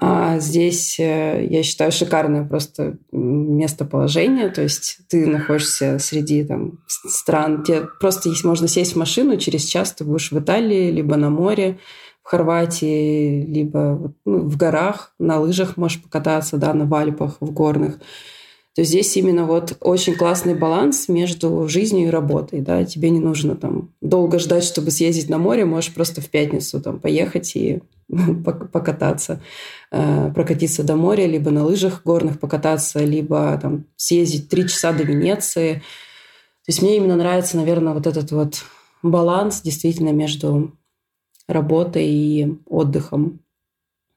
А 0.00 0.40
здесь, 0.40 0.98
э, 0.98 1.46
я 1.48 1.62
считаю, 1.62 1.92
шикарное 1.92 2.44
просто 2.44 2.98
местоположение. 3.12 4.48
То 4.48 4.62
есть 4.62 4.98
ты 5.08 5.26
находишься 5.26 6.00
среди 6.00 6.42
там, 6.42 6.80
стран, 6.88 7.62
где 7.62 7.86
просто 8.00 8.28
есть, 8.28 8.42
можно 8.42 8.66
сесть 8.66 8.94
в 8.94 8.98
машину, 8.98 9.36
через 9.36 9.64
час 9.64 9.92
ты 9.92 10.02
будешь 10.02 10.32
в 10.32 10.38
Италии, 10.40 10.90
либо 10.90 11.14
на 11.14 11.30
море, 11.30 11.78
в 12.24 12.28
Хорватии, 12.28 13.46
либо 13.46 14.12
ну, 14.24 14.38
в 14.40 14.56
горах, 14.56 15.14
на 15.20 15.38
лыжах 15.38 15.76
можешь 15.76 16.02
покататься, 16.02 16.56
да, 16.56 16.74
на 16.74 16.88
Альпах, 16.98 17.36
в 17.38 17.52
горных 17.52 18.00
то 18.74 18.82
здесь 18.82 19.16
именно 19.16 19.44
вот 19.44 19.76
очень 19.80 20.16
классный 20.16 20.54
баланс 20.54 21.08
между 21.08 21.68
жизнью 21.68 22.08
и 22.08 22.10
работой. 22.10 22.60
Да? 22.60 22.84
Тебе 22.84 23.10
не 23.10 23.20
нужно 23.20 23.54
там 23.54 23.94
долго 24.00 24.40
ждать, 24.40 24.64
чтобы 24.64 24.90
съездить 24.90 25.28
на 25.28 25.38
море, 25.38 25.64
можешь 25.64 25.94
просто 25.94 26.20
в 26.20 26.28
пятницу 26.28 26.80
там 26.80 26.98
поехать 26.98 27.54
и 27.54 27.82
покататься, 28.72 29.40
э, 29.92 30.32
прокатиться 30.34 30.82
до 30.82 30.96
моря, 30.96 31.26
либо 31.26 31.52
на 31.52 31.64
лыжах 31.64 32.02
горных 32.02 32.40
покататься, 32.40 33.04
либо 33.04 33.56
там 33.62 33.86
съездить 33.94 34.48
три 34.48 34.66
часа 34.66 34.92
до 34.92 35.04
Венеции. 35.04 35.74
То 35.74 36.70
есть 36.70 36.82
мне 36.82 36.96
именно 36.96 37.14
нравится, 37.14 37.56
наверное, 37.56 37.94
вот 37.94 38.08
этот 38.08 38.32
вот 38.32 38.64
баланс 39.04 39.60
действительно 39.60 40.10
между 40.10 40.76
работой 41.46 42.08
и 42.08 42.58
отдыхом. 42.66 43.40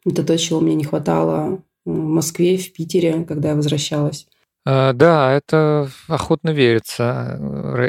Это 0.04 0.24
то, 0.24 0.36
чего 0.36 0.62
мне 0.62 0.74
не 0.74 0.84
хватало 0.84 1.62
в 1.86 1.92
Москве, 1.92 2.58
в 2.58 2.74
Питере, 2.74 3.24
когда 3.24 3.50
я 3.50 3.56
возвращалась. 3.56 4.28
А, 4.70 4.92
да, 4.92 5.32
это 5.32 5.90
охотно 6.10 6.50
верится, 6.50 7.40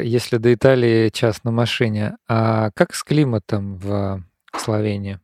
если 0.01 0.37
до 0.37 0.53
Италии 0.53 1.09
час 1.09 1.43
на 1.43 1.51
машине. 1.51 2.15
А 2.25 2.71
как 2.73 2.95
с 2.95 3.03
климатом 3.03 3.75
в 3.75 4.23
Словении? 4.55 5.19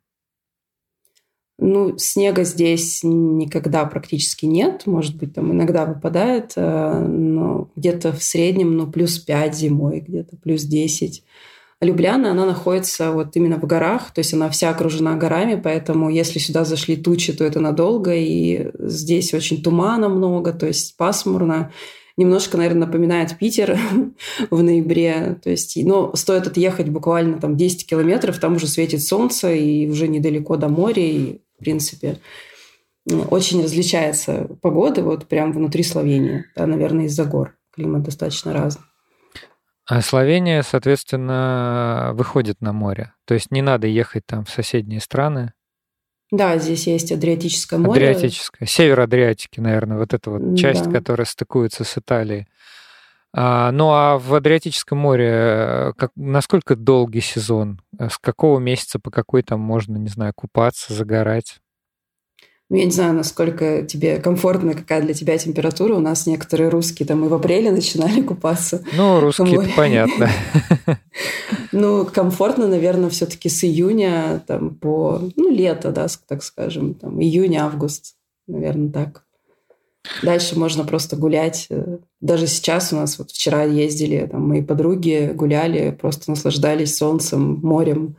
Ну, 1.57 1.97
снега 1.97 2.43
здесь 2.43 3.00
никогда 3.03 3.85
практически 3.85 4.45
нет. 4.45 4.85
Может 4.85 5.15
быть, 5.15 5.33
там 5.33 5.53
иногда 5.53 5.85
выпадает, 5.85 6.51
э, 6.57 7.00
но 7.07 7.69
где-то 7.77 8.12
в 8.12 8.21
среднем, 8.21 8.75
ну, 8.75 8.91
плюс 8.91 9.17
5 9.19 9.55
зимой, 9.55 10.01
где-то 10.01 10.35
плюс 10.35 10.63
10. 10.63 11.24
Любляна, 11.82 12.32
она 12.32 12.46
находится 12.46 13.12
вот 13.12 13.36
именно 13.36 13.58
в 13.58 13.65
горах, 13.65 14.12
то 14.13 14.20
есть 14.20 14.34
она 14.34 14.50
вся 14.50 14.70
окружена 14.70 15.15
горами, 15.15 15.60
поэтому 15.62 16.10
если 16.10 16.39
сюда 16.39 16.63
зашли 16.63 16.96
тучи, 16.96 17.34
то 17.34 17.44
это 17.44 17.60
надолго, 17.60 18.13
и 18.15 18.72
здесь 18.79 19.34
очень 19.34 19.62
тумана 19.62 20.08
много, 20.08 20.53
то 20.53 20.65
есть 20.67 20.96
пасмурно. 20.96 21.72
Немножко, 22.17 22.55
наверное, 22.55 22.86
напоминает 22.86 23.38
Питер 23.38 23.77
в 24.50 24.63
ноябре. 24.63 25.38
То 25.44 25.50
есть, 25.50 25.75
но 25.84 26.15
стоит 26.15 26.48
отъехать 26.48 26.88
буквально 26.88 27.39
там 27.39 27.58
10 27.58 27.86
километров, 27.86 28.39
там 28.39 28.55
уже 28.55 28.67
светит 28.67 29.03
солнце, 29.03 29.53
и 29.53 29.89
уже 29.89 30.08
недалеко 30.08 30.55
до 30.55 30.70
моря, 30.70 31.03
и, 31.03 31.41
в 31.55 31.60
принципе, 31.60 32.20
очень 33.05 33.62
различается 33.62 34.48
погода 34.62 35.03
вот 35.03 35.27
прямо 35.27 35.51
внутри 35.51 35.84
Словении. 35.84 36.46
Да, 36.55 36.65
наверное, 36.65 37.05
из-за 37.08 37.25
гор. 37.25 37.58
Климат 37.74 38.03
достаточно 38.03 38.53
разный. 38.53 38.86
А 39.87 40.01
Словения, 40.01 40.63
соответственно, 40.63 42.11
выходит 42.13 42.59
на 42.61 42.73
море. 42.73 43.13
То 43.25 43.35
есть 43.35 43.51
не 43.51 43.61
надо 43.61 43.87
ехать 43.87 44.25
там 44.25 44.43
в 44.43 44.49
соседние 44.49 44.99
страны. 44.99 45.53
Да, 46.31 46.57
здесь 46.57 46.87
есть 46.87 47.11
Адриатическое 47.11 47.79
море. 47.79 48.09
Адриатическое. 48.09 48.67
Север 48.67 49.01
Адриатики, 49.01 49.59
наверное, 49.59 49.97
вот 49.97 50.13
эта 50.13 50.31
вот 50.31 50.57
часть, 50.57 50.85
да. 50.85 50.91
которая 50.91 51.25
стыкуется 51.25 51.83
с 51.83 51.97
Италией. 51.97 52.47
А, 53.31 53.71
ну 53.71 53.91
а 53.91 54.17
в 54.17 54.33
Адриатическом 54.33 54.97
море 54.97 55.29
э, 55.29 55.93
как, 55.97 56.11
насколько 56.15 56.75
долгий 56.75 57.21
сезон? 57.21 57.81
С 57.99 58.17
какого 58.17 58.59
месяца 58.59 58.97
по 58.97 59.11
какой 59.11 59.43
там 59.43 59.59
можно, 59.59 59.97
не 59.97 60.07
знаю, 60.07 60.33
купаться, 60.33 60.93
загорать? 60.93 61.59
Ну, 62.69 62.77
я 62.77 62.86
не 62.86 62.91
знаю, 62.91 63.13
насколько 63.13 63.84
тебе 63.84 64.17
комфортно, 64.17 64.74
какая 64.74 65.01
для 65.01 65.13
тебя 65.13 65.38
температура. 65.38 65.93
У 65.95 66.00
нас 66.00 66.25
некоторые 66.25 66.69
русские 66.69 67.07
там 67.07 67.24
и 67.24 67.27
в 67.27 67.34
апреле 67.34 67.72
начинали 67.72 68.22
купаться. 68.22 68.84
Ну, 68.93 69.19
русские, 69.19 69.69
понятно. 69.75 70.29
Ну, 71.72 72.05
комфортно, 72.05 72.67
наверное, 72.67 73.10
все-таки 73.10 73.50
с 73.50 73.63
июня 73.65 74.41
там, 74.48 74.75
по, 74.75 75.22
ну, 75.36 75.50
лето, 75.50 75.91
да, 75.91 76.07
так 76.25 76.41
скажем, 76.41 76.93
там, 76.93 77.22
июнь-август, 77.22 78.15
наверное, 78.48 78.89
так. 78.89 79.25
Дальше 80.24 80.57
можно 80.57 80.86
просто 80.86 81.17
гулять. 81.17 81.67
Даже 82.22 82.48
сейчас 82.48 82.93
у 82.93 82.95
нас, 82.95 83.17
вот 83.17 83.31
вчера 83.31 83.63
ездили, 83.63 84.25
там, 84.31 84.48
мои 84.48 84.62
подруги 84.62 85.31
гуляли, 85.36 85.91
просто 85.91 86.31
наслаждались 86.31 86.95
солнцем, 86.95 87.60
морем. 87.62 88.15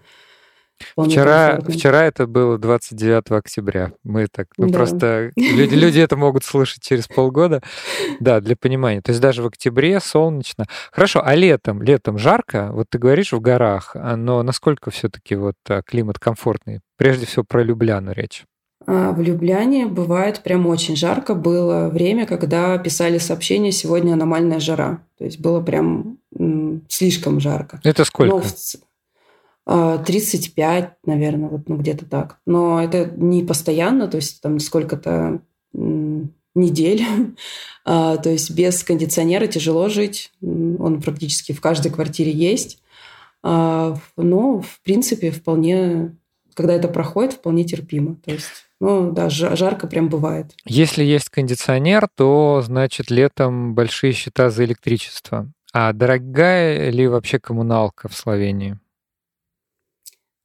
Вчера, 0.97 1.61
вчера 1.61 2.04
это 2.04 2.26
было 2.26 2.59
29 2.59 3.30
октября. 3.30 3.92
Мы 4.04 4.26
так, 4.30 4.49
ну 4.56 4.68
да. 4.68 4.73
просто 4.73 5.30
люди, 5.37 5.75
люди 5.75 6.00
это 6.00 6.16
могут 6.16 6.45
слышать 6.45 6.83
через 6.83 7.09
полгода. 7.09 7.62
Да, 8.21 8.40
для 8.40 8.56
понимания. 8.56 9.00
То 9.00 9.11
есть 9.11 9.21
даже 9.21 9.42
в 9.42 9.47
октябре 9.47 10.00
солнечно. 10.00 10.66
Хорошо, 10.92 11.23
а 11.25 11.35
летом? 11.35 11.83
Летом 11.83 12.18
жарко? 12.18 12.71
Вот 12.73 12.88
ты 12.90 12.99
говоришь 12.99 13.33
в 13.33 13.40
горах, 13.40 13.92
а, 13.95 14.16
но 14.16 14.42
насколько 14.42 14.90
все-таки 14.90 15.35
вот 15.35 15.56
а, 15.68 15.83
климат 15.83 16.18
комфортный? 16.18 16.80
Прежде 16.97 17.26
всего 17.26 17.45
про 17.45 17.62
Любляну 17.62 18.12
речь. 18.12 18.45
А, 18.87 19.12
в 19.12 19.21
Любляне 19.21 19.87
бывает 19.87 20.40
прям 20.40 20.66
очень 20.66 20.97
жарко. 20.97 21.35
Было 21.35 21.88
время, 21.88 22.26
когда 22.26 22.76
писали 22.78 23.18
сообщение 23.18 23.73
«Сегодня 23.73 24.12
аномальная 24.12 24.61
жара». 24.61 25.00
То 25.18 25.25
есть 25.25 25.40
было 25.40 25.61
прям 25.61 26.18
слишком 26.88 27.40
жарко. 27.40 27.80
Это 27.83 28.04
сколько? 28.04 28.35
Но 28.35 28.40
в, 28.40 28.54
35, 29.66 30.99
наверное, 31.04 31.49
вот 31.49 31.68
ну, 31.68 31.76
где-то 31.76 32.06
так. 32.06 32.38
Но 32.46 32.80
это 32.80 33.11
не 33.16 33.42
постоянно, 33.42 34.06
то 34.06 34.16
есть 34.16 34.40
там 34.40 34.61
сколько-то 34.61 35.40
недель. 35.73 37.04
а, 37.85 38.16
то 38.16 38.30
есть 38.30 38.50
без 38.52 38.82
кондиционера 38.85 39.46
тяжело 39.46 39.88
жить. 39.88 40.32
Он 40.40 41.00
практически 41.02 41.52
в 41.52 41.61
каждой 41.61 41.90
квартире 41.90 42.30
есть. 42.30 42.80
А, 43.42 43.96
но, 44.16 44.61
в 44.61 44.80
принципе, 44.82 45.30
вполне, 45.30 46.16
когда 46.54 46.75
это 46.75 46.88
проходит, 46.88 47.35
вполне 47.35 47.64
терпимо. 47.64 48.16
То 48.25 48.32
есть 48.32 48.66
ну 48.80 49.11
да, 49.11 49.30
жарко 49.30 49.87
прям 49.87 50.08
бывает. 50.08 50.52
Если 50.66 51.02
есть 51.02 51.30
кондиционер, 51.30 52.08
то 52.14 52.62
значит 52.64 53.11
летом 53.11 53.75
большие 53.75 54.12
счета 54.12 54.50
за 54.50 54.64
электричество. 54.64 55.50
А 55.73 55.92
дорогая 55.92 56.90
ли 56.90 57.08
вообще 57.08 57.38
коммуналка 57.38 58.08
в 58.08 58.14
Словении? 58.14 58.78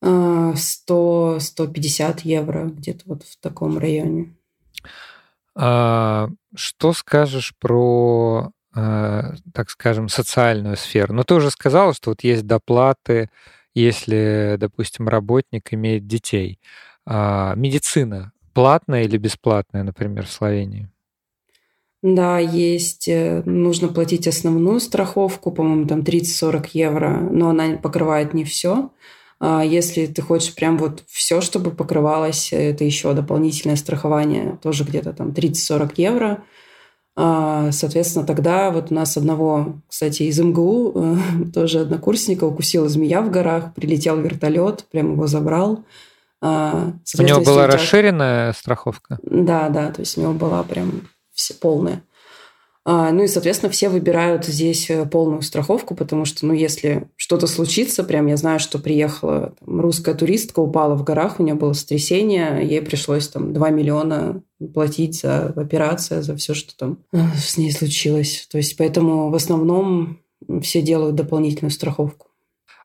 100-150 0.01 2.21
евро, 2.23 2.65
где-то 2.65 3.03
вот 3.05 3.23
в 3.23 3.37
таком 3.39 3.77
районе. 3.77 4.35
А, 5.55 6.29
что 6.55 6.93
скажешь 6.93 7.53
про, 7.59 8.51
а, 8.73 9.35
так 9.53 9.69
скажем, 9.69 10.09
социальную 10.09 10.77
сферу? 10.77 11.13
Ну, 11.13 11.23
ты 11.23 11.35
уже 11.35 11.51
сказала, 11.51 11.93
что 11.93 12.09
вот 12.11 12.23
есть 12.23 12.47
доплаты, 12.47 13.29
если, 13.73 14.57
допустим, 14.59 15.07
работник 15.07 15.73
имеет 15.73 16.07
детей. 16.07 16.59
А, 17.05 17.53
медицина 17.55 18.33
платная 18.53 19.03
или 19.03 19.17
бесплатная, 19.17 19.83
например, 19.83 20.25
в 20.25 20.31
Словении? 20.31 20.89
Да, 22.01 22.39
есть. 22.39 23.07
Э, 23.07 23.43
нужно 23.45 23.87
платить 23.87 24.27
основную 24.27 24.79
страховку, 24.79 25.51
по-моему, 25.51 25.87
там 25.87 26.01
30-40 26.01 26.69
евро, 26.73 27.19
но 27.31 27.49
она 27.49 27.77
покрывает 27.77 28.33
не 28.33 28.43
все. 28.43 28.75
А 28.75 28.89
если 29.41 30.05
ты 30.05 30.21
хочешь 30.21 30.53
прям 30.53 30.77
вот 30.77 31.03
все, 31.07 31.41
чтобы 31.41 31.71
покрывалось, 31.71 32.53
это 32.53 32.83
еще 32.83 33.13
дополнительное 33.13 33.75
страхование, 33.75 34.59
тоже 34.61 34.83
где-то 34.83 35.13
там 35.13 35.29
30-40 35.29 35.93
евро. 35.97 36.43
А, 37.15 37.71
соответственно, 37.71 38.25
тогда 38.25 38.71
вот 38.71 38.91
у 38.91 38.93
нас 38.93 39.17
одного, 39.17 39.81
кстати, 39.87 40.23
из 40.23 40.39
МГУ, 40.39 40.93
э, 40.95 41.15
тоже 41.53 41.81
однокурсника, 41.81 42.45
укусила 42.45 42.87
змея 42.87 43.21
в 43.21 43.29
горах, 43.29 43.73
прилетел 43.73 44.19
вертолет, 44.19 44.85
прям 44.91 45.13
его 45.13 45.27
забрал. 45.27 45.83
А, 46.41 46.93
у 47.17 47.21
него 47.21 47.41
была 47.41 47.67
расширенная 47.67 48.53
страховка? 48.53 49.19
Да, 49.23 49.69
да, 49.69 49.91
то 49.91 50.01
есть 50.01 50.17
у 50.17 50.21
него 50.21 50.33
была 50.33 50.63
прям 50.63 51.09
все 51.33 51.53
полная. 51.53 52.01
А, 52.83 53.11
ну 53.11 53.23
и, 53.23 53.27
соответственно, 53.27 53.71
все 53.71 53.89
выбирают 53.89 54.45
здесь 54.45 54.89
э, 54.89 55.05
полную 55.05 55.43
страховку, 55.43 55.93
потому 55.93 56.25
что, 56.25 56.47
ну, 56.47 56.53
если 56.53 57.07
что-то 57.15 57.45
случится, 57.45 58.03
прям 58.03 58.25
я 58.25 58.37
знаю, 58.37 58.59
что 58.59 58.79
приехала 58.79 59.53
там, 59.59 59.79
русская 59.79 60.15
туристка, 60.15 60.61
упала 60.61 60.95
в 60.95 61.03
горах, 61.03 61.39
у 61.39 61.43
нее 61.43 61.53
было 61.53 61.73
сотрясение, 61.73 62.67
ей 62.67 62.81
пришлось 62.81 63.27
там 63.27 63.53
2 63.53 63.69
миллиона 63.69 64.41
платить 64.73 65.21
за 65.21 65.47
операцию, 65.49 66.23
за 66.23 66.35
все, 66.35 66.55
что 66.55 66.75
там 66.75 66.97
э, 67.13 67.19
с 67.37 67.55
ней 67.55 67.71
случилось. 67.71 68.47
То 68.51 68.57
есть 68.57 68.75
поэтому 68.77 69.29
в 69.29 69.35
основном 69.35 70.19
все 70.63 70.81
делают 70.81 71.15
дополнительную 71.15 71.71
страховку. 71.71 72.27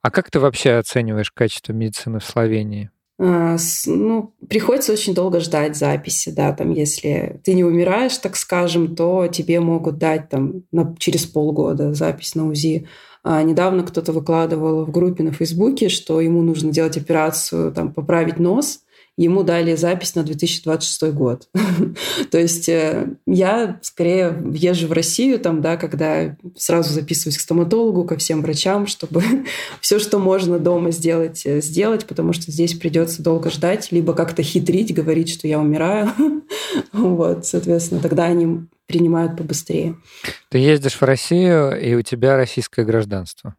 А 0.03 0.11
как 0.11 0.31
ты 0.31 0.41
вообще 0.41 0.73
оцениваешь 0.73 1.31
качество 1.31 1.73
медицины 1.73 2.21
в 2.21 2.25
Словении? 2.25 2.91
А, 3.19 3.57
ну, 3.87 4.35
приходится 4.49 4.93
очень 4.93 5.15
долго 5.15 5.41
ждать 5.41 5.77
записи, 5.77 6.31
да, 6.31 6.53
там, 6.53 6.73
если 6.73 7.41
ты 7.45 7.55
не 7.55 7.65
умираешь, 7.65 8.17
так 8.19 8.37
скажем, 8.37 8.95
то 8.95 9.27
тебе 9.27 9.61
могут 9.61 9.97
дать 9.97 10.29
там 10.29 10.65
на, 10.71 10.95
через 10.99 11.25
полгода 11.25 11.95
запись 11.95 12.35
на 12.35 12.47
УЗИ. 12.47 12.87
А 13.25 13.43
недавно 13.43 13.83
кто-то 13.83 14.13
выкладывал 14.13 14.85
в 14.85 14.91
группе 14.91 15.25
на 15.25 15.33
Фейсбуке, 15.33 15.89
что 15.89 16.21
ему 16.21 16.43
нужно 16.43 16.71
делать 16.71 16.97
операцию, 16.97 17.73
там, 17.73 17.93
поправить 17.93 18.39
нос, 18.39 18.81
ему 19.17 19.43
дали 19.43 19.75
запись 19.75 20.15
на 20.15 20.23
2026 20.23 21.15
год. 21.15 21.49
То 22.31 22.39
есть 22.39 22.69
э, 22.69 23.09
я 23.27 23.79
скорее 23.83 24.37
езжу 24.53 24.89
в 24.89 24.93
Россию, 24.93 25.39
там, 25.41 25.63
да, 25.63 25.77
когда 25.77 26.37
сразу 26.57 26.93
записываюсь 26.93 27.39
к 27.39 27.41
стоматологу, 27.41 28.05
ко 28.05 28.17
всем 28.17 28.43
врачам, 28.43 28.87
чтобы 28.87 29.23
все, 29.81 29.99
что 29.99 30.19
можно 30.19 30.59
дома 30.59 30.91
сделать, 30.91 31.43
э, 31.47 31.61
сделать, 31.61 32.05
потому 32.07 32.33
что 32.33 32.53
здесь 32.53 32.75
придется 32.75 33.23
долго 33.23 33.51
ждать, 33.51 33.91
либо 33.91 34.13
как-то 34.13 34.43
хитрить, 34.43 34.95
говорить, 34.95 35.31
что 35.31 35.49
я 35.49 35.59
умираю. 35.59 36.11
Вот, 36.93 37.47
соответственно, 37.47 38.01
тогда 38.01 38.25
они 38.25 38.67
принимают 38.87 39.37
побыстрее. 39.37 39.97
Ты 40.51 40.59
ездишь 40.59 41.01
в 41.01 41.03
Россию, 41.03 41.81
и 41.81 41.95
у 41.95 42.03
тебя 42.03 42.37
российское 42.37 42.85
гражданство. 42.85 43.55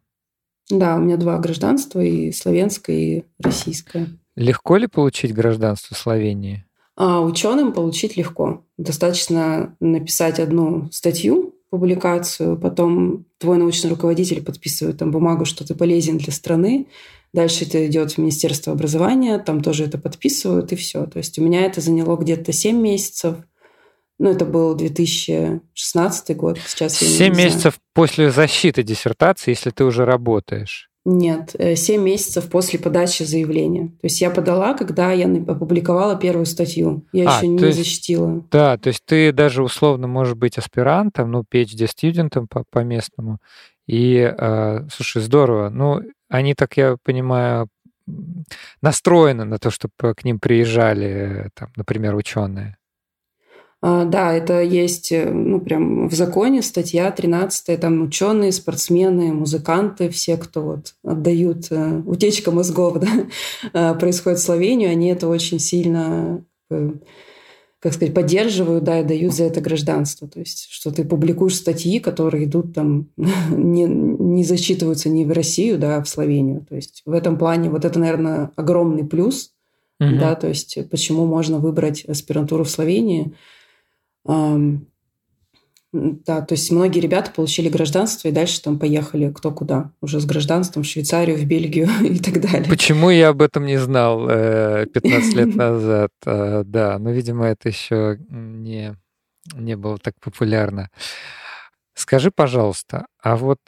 Да, 0.70 0.96
у 0.96 1.00
меня 1.00 1.16
два 1.16 1.38
гражданства, 1.38 2.00
и 2.00 2.30
славянское, 2.32 2.96
и 2.96 3.24
российское. 3.42 4.08
Легко 4.38 4.76
ли 4.76 4.86
получить 4.86 5.34
гражданство 5.34 5.96
Словении? 5.96 6.64
А 6.94 7.20
ученым 7.22 7.72
получить 7.72 8.16
легко. 8.16 8.64
Достаточно 8.76 9.74
написать 9.80 10.38
одну 10.38 10.88
статью, 10.92 11.56
публикацию, 11.70 12.56
потом 12.56 13.24
твой 13.38 13.58
научный 13.58 13.90
руководитель 13.90 14.44
подписывает 14.44 14.98
там 14.98 15.10
бумагу, 15.10 15.44
что 15.44 15.66
ты 15.66 15.74
полезен 15.74 16.18
для 16.18 16.32
страны. 16.32 16.86
Дальше 17.32 17.64
это 17.64 17.84
идет 17.88 18.12
в 18.12 18.18
Министерство 18.18 18.72
образования, 18.72 19.40
там 19.40 19.60
тоже 19.60 19.84
это 19.84 19.98
подписывают, 19.98 20.70
и 20.72 20.76
все. 20.76 21.06
То 21.06 21.18
есть 21.18 21.36
у 21.40 21.42
меня 21.42 21.62
это 21.62 21.80
заняло 21.80 22.16
где-то 22.16 22.52
7 22.52 22.80
месяцев. 22.80 23.38
Ну, 24.20 24.30
это 24.30 24.44
был 24.44 24.74
2016 24.76 26.36
год. 26.36 26.58
Сейчас 26.64 27.02
я 27.02 27.08
7 27.08 27.36
месяцев 27.36 27.80
после 27.92 28.30
защиты 28.30 28.84
диссертации, 28.84 29.50
если 29.50 29.70
ты 29.70 29.84
уже 29.84 30.04
работаешь. 30.04 30.87
Нет, 31.10 31.56
7 31.58 32.00
э, 32.00 32.04
месяцев 32.04 32.50
после 32.50 32.78
подачи 32.78 33.22
заявления. 33.22 33.88
То 33.88 34.04
есть 34.04 34.20
я 34.20 34.28
подала, 34.28 34.74
когда 34.74 35.10
я 35.12 35.26
опубликовала 35.26 36.16
первую 36.16 36.44
статью. 36.44 37.06
Я 37.12 37.30
а, 37.30 37.36
еще 37.38 37.48
не 37.48 37.58
есть, 37.62 37.78
защитила. 37.78 38.44
Да, 38.50 38.76
то 38.76 38.88
есть 38.88 39.02
ты 39.06 39.32
даже 39.32 39.62
условно 39.62 40.06
можешь 40.06 40.34
быть 40.34 40.58
аспирантом, 40.58 41.30
ну, 41.30 41.44
PhD-студентом 41.50 42.46
по, 42.46 42.64
по 42.70 42.80
местному. 42.80 43.38
И, 43.86 44.16
э, 44.18 44.86
слушай, 44.92 45.22
здорово. 45.22 45.70
Ну, 45.70 46.02
они, 46.28 46.54
так 46.54 46.76
я 46.76 46.98
понимаю, 47.02 47.68
настроены 48.82 49.44
на 49.44 49.58
то, 49.58 49.70
чтобы 49.70 50.14
к 50.14 50.24
ним 50.24 50.38
приезжали, 50.38 51.48
там, 51.54 51.70
например, 51.76 52.16
ученые. 52.16 52.76
А, 53.80 54.04
да, 54.04 54.34
это 54.34 54.60
есть, 54.60 55.12
э, 55.12 55.30
ну, 55.30 55.60
прям 55.60 56.08
в 56.08 56.14
законе, 56.14 56.62
статья 56.62 57.10
13, 57.12 57.78
там 57.78 58.02
ученые, 58.02 58.50
спортсмены, 58.50 59.32
музыканты, 59.32 60.08
все, 60.08 60.36
кто 60.36 60.62
вот 60.62 60.94
отдают, 61.04 61.68
э, 61.70 62.02
утечка 62.04 62.50
мозгов, 62.50 62.98
да, 63.00 63.26
э, 63.72 63.98
происходит 63.98 64.40
в 64.40 64.42
Словению, 64.42 64.90
они 64.90 65.08
это 65.08 65.28
очень 65.28 65.58
сильно 65.58 66.44
как 67.80 67.94
сказать, 67.94 68.12
поддерживают, 68.12 68.82
да, 68.82 69.00
и 69.00 69.04
дают 69.04 69.32
за 69.32 69.44
это 69.44 69.60
гражданство. 69.60 70.26
То 70.26 70.40
есть, 70.40 70.66
что 70.68 70.90
ты 70.90 71.04
публикуешь 71.04 71.54
статьи, 71.54 72.00
которые 72.00 72.44
идут 72.44 72.74
там, 72.74 73.08
не, 73.16 73.84
не 73.84 74.42
засчитываются 74.42 75.08
ни 75.08 75.24
в 75.24 75.30
Россию, 75.30 75.78
да, 75.78 75.96
а 75.96 76.02
в 76.02 76.08
Словению. 76.08 76.66
То 76.68 76.74
есть, 76.74 77.02
в 77.06 77.12
этом 77.12 77.38
плане 77.38 77.70
вот 77.70 77.84
это, 77.84 77.98
наверное, 78.00 78.50
огромный 78.56 79.04
плюс, 79.04 79.52
угу. 80.00 80.10
да, 80.18 80.34
то 80.34 80.48
есть, 80.48 80.76
почему 80.90 81.24
можно 81.24 81.58
выбрать 81.60 82.04
аспирантуру 82.04 82.64
в 82.64 82.70
Словении– 82.70 83.32
да, 85.92 86.42
то 86.42 86.52
есть 86.52 86.70
многие 86.70 87.00
ребята 87.00 87.30
получили 87.30 87.70
гражданство 87.70 88.28
и 88.28 88.32
дальше 88.32 88.62
там 88.62 88.78
поехали 88.78 89.32
кто 89.32 89.50
куда, 89.50 89.90
уже 90.02 90.20
с 90.20 90.26
гражданством 90.26 90.82
в 90.82 90.86
Швейцарию, 90.86 91.38
в 91.38 91.44
Бельгию 91.44 91.88
и 92.04 92.18
так 92.18 92.40
далее. 92.42 92.68
Почему 92.68 93.08
я 93.08 93.30
об 93.30 93.40
этом 93.40 93.64
не 93.64 93.78
знал 93.78 94.26
15 94.26 95.02
э, 95.02 95.36
лет 95.36 95.54
назад? 95.54 96.10
Э, 96.26 96.62
да, 96.64 96.98
но, 96.98 97.10
видимо, 97.10 97.46
это 97.46 97.68
еще 97.68 98.18
не, 98.28 98.94
не 99.54 99.76
было 99.76 99.98
так 99.98 100.14
популярно. 100.20 100.90
Скажи, 101.94 102.30
пожалуйста, 102.30 103.06
а 103.22 103.36
вот 103.36 103.58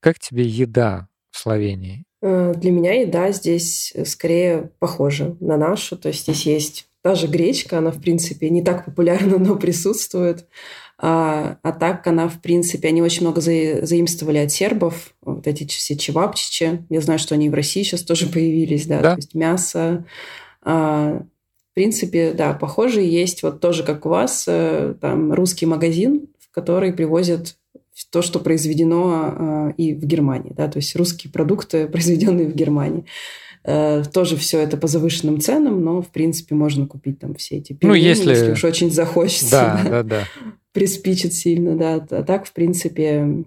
как 0.00 0.18
тебе 0.18 0.44
еда 0.44 1.08
в 1.30 1.38
Словении? 1.38 2.04
Э, 2.22 2.54
для 2.56 2.72
меня 2.72 3.00
еда 3.00 3.30
здесь 3.30 3.94
скорее 4.04 4.70
похожа 4.78 5.36
на 5.40 5.56
нашу. 5.56 5.96
То 5.96 6.08
есть 6.08 6.22
здесь 6.22 6.44
есть 6.46 6.87
Та 7.02 7.14
же 7.14 7.26
гречка, 7.26 7.78
она, 7.78 7.90
в 7.90 8.00
принципе, 8.00 8.50
не 8.50 8.62
так 8.62 8.84
популярна, 8.84 9.38
но 9.38 9.56
присутствует. 9.56 10.46
А, 11.00 11.58
а 11.62 11.72
так 11.72 12.06
она, 12.08 12.28
в 12.28 12.40
принципе, 12.40 12.88
они 12.88 13.02
очень 13.02 13.22
много 13.22 13.40
за, 13.40 13.86
заимствовали 13.86 14.38
от 14.38 14.50
сербов. 14.50 15.14
Вот 15.22 15.46
эти 15.46 15.64
все 15.64 15.96
чевапчичи. 15.96 16.84
Я 16.90 17.00
знаю, 17.00 17.20
что 17.20 17.34
они 17.36 17.50
в 17.50 17.54
России 17.54 17.84
сейчас 17.84 18.02
тоже 18.02 18.26
появились, 18.32 18.86
да, 18.86 19.00
да? 19.00 19.10
то 19.12 19.16
есть 19.16 19.34
мясо. 19.34 20.04
А, 20.62 21.22
в 21.70 21.74
принципе, 21.74 22.32
да, 22.32 22.52
похоже, 22.54 23.00
есть 23.02 23.44
вот 23.44 23.60
тоже, 23.60 23.84
как 23.84 24.04
у 24.04 24.08
вас, 24.08 24.46
э, 24.48 24.94
там 25.00 25.32
русский 25.32 25.66
магазин, 25.66 26.26
в 26.40 26.52
который 26.52 26.92
привозят 26.92 27.56
то, 28.10 28.22
что 28.22 28.40
произведено 28.40 29.12
а, 29.12 29.74
и 29.76 29.94
в 29.94 30.04
Германии, 30.04 30.52
да, 30.56 30.68
то 30.68 30.78
есть 30.78 30.94
русские 30.96 31.32
продукты, 31.32 31.86
произведенные 31.92 32.48
в 32.48 32.54
Германии. 32.54 33.04
Э, 33.70 34.02
тоже 34.10 34.38
все 34.38 34.60
это 34.60 34.78
по 34.78 34.86
завышенным 34.86 35.42
ценам, 35.42 35.84
но, 35.84 36.00
в 36.00 36.08
принципе, 36.08 36.54
можно 36.54 36.86
купить 36.86 37.18
там 37.18 37.34
все 37.34 37.56
эти 37.56 37.74
пельмени, 37.74 38.00
ну, 38.00 38.08
если... 38.08 38.30
если 38.30 38.52
уж 38.52 38.64
очень 38.64 38.90
захочется. 38.90 39.50
Да, 39.84 39.90
да, 39.90 40.02
да. 40.02 40.24
Приспичит 40.72 41.34
сильно, 41.34 41.76
да. 41.76 41.96
А 41.96 42.22
так, 42.22 42.46
в 42.46 42.54
принципе, 42.54 43.44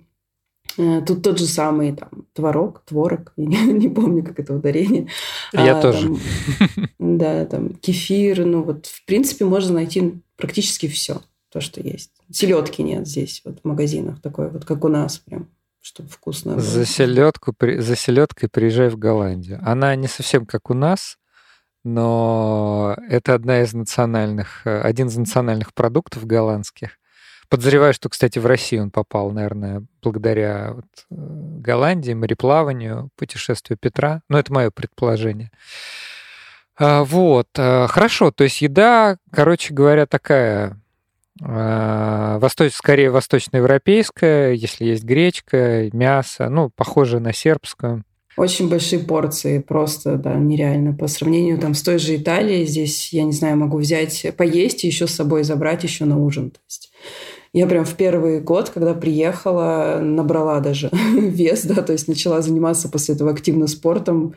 э, 0.77 1.01
Тут 1.07 1.23
тот 1.23 1.39
же 1.39 1.47
самый 1.47 1.93
там 1.93 2.27
творог, 2.33 2.83
творог, 2.85 3.33
я 3.37 3.63
не, 3.63 3.73
не 3.73 3.89
помню, 3.89 4.23
как 4.23 4.39
это 4.39 4.53
ударение. 4.53 5.07
Я 5.53 5.79
а, 5.79 5.81
тоже. 5.81 6.07
Там, 6.07 7.17
да, 7.17 7.45
там 7.45 7.69
кефир, 7.69 8.45
ну 8.45 8.61
вот 8.61 8.85
в 8.85 9.03
принципе 9.05 9.45
можно 9.45 9.73
найти 9.73 10.21
практически 10.37 10.87
все, 10.87 11.23
то, 11.51 11.61
что 11.61 11.81
есть. 11.81 12.11
Селедки 12.31 12.83
нет 12.83 13.07
здесь 13.07 13.41
вот 13.43 13.61
в 13.63 13.67
магазинах 13.67 14.21
такой 14.21 14.51
вот, 14.51 14.65
как 14.65 14.85
у 14.85 14.87
нас 14.87 15.17
прям 15.17 15.47
чтобы 15.81 16.09
вкусно 16.09 16.53
было. 16.53 16.61
За, 16.61 16.85
селедку, 16.85 17.53
за 17.59 17.95
селедкой 17.95 18.49
приезжай 18.49 18.89
в 18.89 18.97
Голландию. 18.97 19.59
Она 19.63 19.95
не 19.95 20.07
совсем 20.07 20.45
как 20.45 20.69
у 20.69 20.73
нас, 20.73 21.17
но 21.83 22.95
это 23.09 23.33
одна 23.33 23.61
из 23.61 23.73
национальных, 23.73 24.65
э, 24.65 24.81
один 24.81 25.07
из 25.07 25.17
национальных 25.17 25.73
продуктов 25.73 26.25
голландских. 26.25 26.97
Подозреваю, 27.49 27.93
что, 27.93 28.07
кстати, 28.07 28.39
в 28.39 28.45
Россию 28.45 28.83
он 28.83 28.91
попал, 28.91 29.31
наверное, 29.31 29.83
благодаря 30.01 30.73
вот 30.73 30.85
э, 30.85 31.15
Голландии, 31.15 32.13
мореплаванию, 32.13 33.09
путешествию 33.17 33.77
Петра. 33.77 34.21
Но 34.29 34.39
это 34.39 34.53
мое 34.53 34.71
предположение. 34.71 35.51
А, 36.77 37.03
вот, 37.03 37.47
э, 37.57 37.87
хорошо, 37.87 38.31
то 38.31 38.43
есть 38.43 38.61
еда, 38.61 39.17
короче 39.31 39.73
говоря, 39.73 40.05
такая 40.05 40.80
а, 41.43 42.37
восточ, 42.39 42.73
скорее 42.73 43.09
восточноевропейская, 43.09 44.53
если 44.53 44.85
есть 44.85 45.03
гречка, 45.03 45.89
мясо, 45.93 46.49
ну, 46.49 46.69
похоже 46.75 47.19
на 47.19 47.33
сербскую. 47.33 48.03
Очень 48.37 48.69
большие 48.69 48.99
порции, 48.99 49.59
просто, 49.59 50.15
да, 50.15 50.35
нереально. 50.35 50.93
По 50.93 51.07
сравнению 51.07 51.57
там 51.57 51.73
с 51.73 51.81
той 51.81 51.99
же 51.99 52.15
Италией, 52.15 52.65
здесь, 52.65 53.11
я 53.11 53.23
не 53.23 53.33
знаю, 53.33 53.57
могу 53.57 53.77
взять, 53.77 54.25
поесть 54.37 54.83
и 54.83 54.87
еще 54.87 55.07
с 55.07 55.15
собой 55.15 55.43
забрать 55.43 55.83
еще 55.83 56.05
на 56.05 56.17
ужин. 56.17 56.51
То 56.51 56.59
есть 56.65 56.91
я 57.53 57.67
прям 57.67 57.83
в 57.83 57.95
первый 57.95 58.39
год, 58.39 58.69
когда 58.69 58.93
приехала, 58.93 59.99
набрала 60.01 60.59
даже 60.61 60.89
вес, 61.13 61.65
да, 61.65 61.81
то 61.81 61.91
есть 61.91 62.07
начала 62.07 62.41
заниматься 62.41 62.87
после 62.87 63.15
этого 63.15 63.31
активно 63.31 63.67
спортом, 63.67 64.35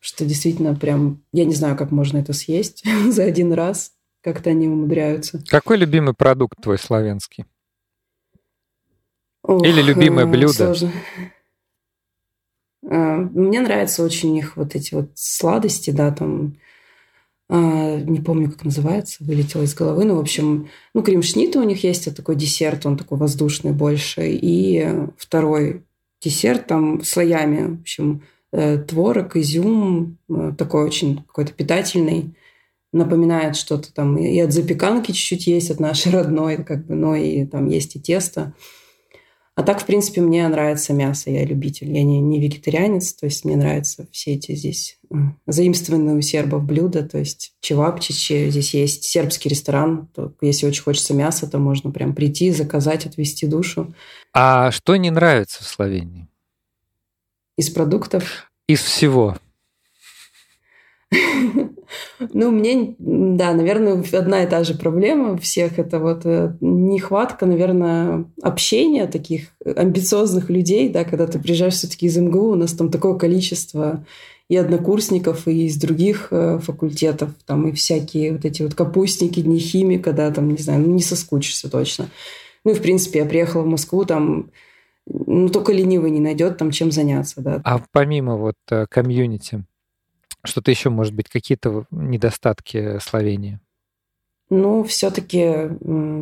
что 0.00 0.24
действительно 0.24 0.74
прям, 0.74 1.22
я 1.32 1.44
не 1.44 1.54
знаю, 1.54 1.76
как 1.76 1.92
можно 1.92 2.18
это 2.18 2.32
съесть 2.32 2.82
за 3.08 3.22
один 3.22 3.52
раз, 3.52 3.92
как-то 4.22 4.50
они 4.50 4.68
умудряются. 4.68 5.42
Какой 5.48 5.76
любимый 5.76 6.14
продукт 6.14 6.60
твой 6.60 6.78
славянский? 6.78 7.44
Ох, 9.42 9.64
Или 9.64 9.80
любимое 9.80 10.26
э, 10.26 10.28
блюдо? 10.28 10.52
Сложно. 10.52 10.92
Э, 12.82 13.16
мне 13.16 13.60
нравятся 13.60 14.04
очень 14.04 14.36
их 14.36 14.56
вот 14.56 14.74
эти 14.74 14.94
вот 14.94 15.10
сладости, 15.14 15.90
да, 15.90 16.10
там, 16.10 16.56
э, 17.48 18.00
не 18.00 18.20
помню, 18.20 18.50
как 18.50 18.64
называется, 18.64 19.24
вылетело 19.24 19.62
из 19.62 19.74
головы, 19.74 20.04
но, 20.04 20.16
в 20.16 20.20
общем, 20.20 20.68
ну, 20.92 21.02
крем-шниты 21.02 21.58
у 21.58 21.64
них 21.64 21.84
есть, 21.84 22.06
это 22.06 22.16
такой 22.16 22.36
десерт, 22.36 22.84
он 22.84 22.96
такой 22.96 23.18
воздушный 23.18 23.72
больше, 23.72 24.28
и 24.28 24.86
второй 25.16 25.84
десерт 26.20 26.66
там 26.66 27.02
слоями, 27.02 27.76
в 27.76 27.80
общем, 27.80 28.22
творог, 28.50 29.36
изюм, 29.36 30.18
такой 30.56 30.84
очень 30.84 31.18
какой-то 31.18 31.52
питательный, 31.52 32.34
напоминает 32.92 33.56
что-то 33.56 33.92
там, 33.92 34.16
и 34.16 34.38
от 34.40 34.52
запеканки 34.52 35.12
чуть-чуть 35.12 35.46
есть, 35.46 35.70
от 35.70 35.80
нашей 35.80 36.12
родной, 36.12 36.62
как 36.64 36.86
бы, 36.86 36.94
но 36.94 37.14
и 37.14 37.44
там 37.44 37.68
есть 37.68 37.96
и 37.96 38.00
тесто. 38.00 38.54
А 39.58 39.64
так, 39.64 39.82
в 39.82 39.86
принципе, 39.86 40.20
мне 40.20 40.46
нравится 40.46 40.92
мясо, 40.92 41.30
я 41.30 41.44
любитель. 41.44 41.92
Я 41.92 42.04
не, 42.04 42.20
не 42.20 42.38
вегетарианец, 42.38 43.12
то 43.14 43.26
есть 43.26 43.44
мне 43.44 43.56
нравятся 43.56 44.06
все 44.12 44.34
эти 44.34 44.54
здесь 44.54 45.00
заимствованные 45.48 46.14
у 46.14 46.20
сербов 46.20 46.62
блюда, 46.62 47.02
то 47.02 47.18
есть 47.18 47.54
чевапчичи, 47.60 48.50
здесь 48.50 48.72
есть 48.74 49.02
сербский 49.02 49.48
ресторан, 49.48 50.06
то, 50.14 50.32
если 50.40 50.64
очень 50.64 50.84
хочется 50.84 51.12
мяса, 51.12 51.50
то 51.50 51.58
можно 51.58 51.90
прям 51.90 52.14
прийти, 52.14 52.52
заказать, 52.52 53.06
отвезти 53.06 53.48
душу. 53.48 53.92
А 54.32 54.70
что 54.70 54.94
не 54.94 55.10
нравится 55.10 55.64
в 55.64 55.66
Словении? 55.66 56.28
Из 57.56 57.68
продуктов? 57.68 58.52
Из 58.68 58.80
всего. 58.80 59.36
Ну, 62.32 62.50
мне, 62.50 62.94
да, 62.98 63.52
наверное, 63.52 64.02
одна 64.12 64.42
и 64.42 64.46
та 64.46 64.64
же 64.64 64.74
проблема 64.74 65.36
всех. 65.38 65.78
Это 65.78 65.98
вот 65.98 66.22
э, 66.24 66.54
нехватка, 66.60 67.46
наверное, 67.46 68.24
общения 68.42 69.06
таких 69.06 69.52
амбициозных 69.64 70.50
людей, 70.50 70.88
да, 70.88 71.04
когда 71.04 71.26
ты 71.26 71.38
приезжаешь 71.38 71.74
все-таки 71.74 72.06
из 72.06 72.16
МГУ, 72.16 72.52
у 72.52 72.54
нас 72.54 72.72
там 72.72 72.90
такое 72.90 73.14
количество 73.14 74.04
и 74.48 74.56
однокурсников, 74.56 75.46
и 75.46 75.66
из 75.66 75.76
других 75.76 76.28
э, 76.30 76.58
факультетов, 76.58 77.30
там 77.46 77.68
и 77.68 77.72
всякие 77.72 78.32
вот 78.32 78.44
эти 78.44 78.62
вот 78.62 78.74
капустники, 78.74 79.40
дни 79.40 79.58
химика, 79.58 80.12
да, 80.12 80.30
там, 80.30 80.48
не 80.48 80.56
знаю, 80.56 80.80
ну, 80.80 80.94
не 80.94 81.02
соскучишься 81.02 81.70
точно. 81.70 82.08
Ну, 82.64 82.72
и, 82.72 82.74
в 82.74 82.82
принципе, 82.82 83.20
я 83.20 83.24
приехала 83.26 83.62
в 83.62 83.66
Москву, 83.66 84.04
там, 84.04 84.50
ну, 85.06 85.48
только 85.50 85.72
ленивый 85.72 86.10
не 86.10 86.20
найдет 86.20 86.56
там 86.56 86.70
чем 86.70 86.90
заняться, 86.90 87.40
да. 87.42 87.60
А 87.64 87.80
помимо 87.92 88.36
вот 88.36 88.56
э, 88.70 88.86
комьюнити, 88.88 89.64
что-то 90.44 90.70
еще, 90.70 90.90
может 90.90 91.14
быть, 91.14 91.28
какие-то 91.28 91.86
недостатки 91.90 92.98
Словении? 93.00 93.60
Ну, 94.50 94.82
все-таки 94.84 95.38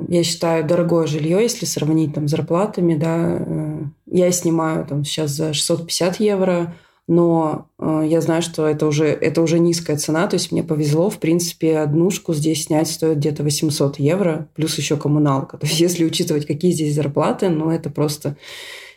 я 0.08 0.24
считаю 0.24 0.66
дорогое 0.66 1.06
жилье, 1.06 1.42
если 1.42 1.64
сравнить 1.64 2.14
там 2.14 2.26
с 2.26 2.32
зарплатами, 2.32 2.96
да. 2.96 3.38
Э, 3.38 3.82
я 4.06 4.32
снимаю 4.32 4.84
там 4.84 5.04
сейчас 5.04 5.30
за 5.30 5.52
650 5.52 6.18
евро, 6.18 6.74
но 7.06 7.68
э, 7.78 8.02
я 8.08 8.20
знаю, 8.20 8.42
что 8.42 8.66
это 8.66 8.86
уже, 8.86 9.06
это 9.06 9.42
уже 9.42 9.60
низкая 9.60 9.96
цена, 9.96 10.26
то 10.26 10.34
есть 10.34 10.50
мне 10.50 10.64
повезло, 10.64 11.08
в 11.08 11.18
принципе, 11.18 11.78
однушку 11.78 12.34
здесь 12.34 12.64
снять 12.64 12.90
стоит 12.90 13.18
где-то 13.18 13.44
800 13.44 14.00
евро, 14.00 14.48
плюс 14.54 14.76
еще 14.76 14.96
коммуналка. 14.96 15.56
То 15.56 15.66
есть 15.66 15.78
если 15.80 16.04
учитывать, 16.04 16.46
какие 16.46 16.72
здесь 16.72 16.96
зарплаты, 16.96 17.48
ну, 17.48 17.70
это 17.70 17.90
просто, 17.90 18.36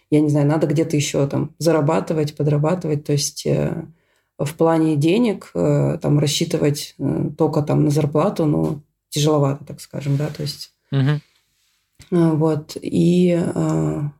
я 0.09 0.21
не 0.21 0.29
знаю, 0.29 0.47
надо 0.47 0.65
где-то 0.65 0.95
еще 0.95 1.27
там 1.27 1.53
зарабатывать, 1.59 2.35
подрабатывать, 2.35 3.05
то 3.05 3.11
есть 3.11 3.45
э, 3.45 3.85
в 4.39 4.55
плане 4.55 4.95
денег 4.95 5.51
э, 5.53 5.97
там 6.01 6.19
рассчитывать 6.19 6.95
э, 6.97 7.29
только 7.37 7.61
там 7.61 7.83
на 7.83 7.89
зарплату, 7.91 8.45
ну, 8.45 8.81
тяжеловато, 9.09 9.65
так 9.65 9.81
скажем, 9.81 10.17
да, 10.17 10.27
то 10.27 10.41
есть... 10.41 10.73
Угу. 10.91 11.21
Вот, 12.11 12.77
и, 12.81 13.39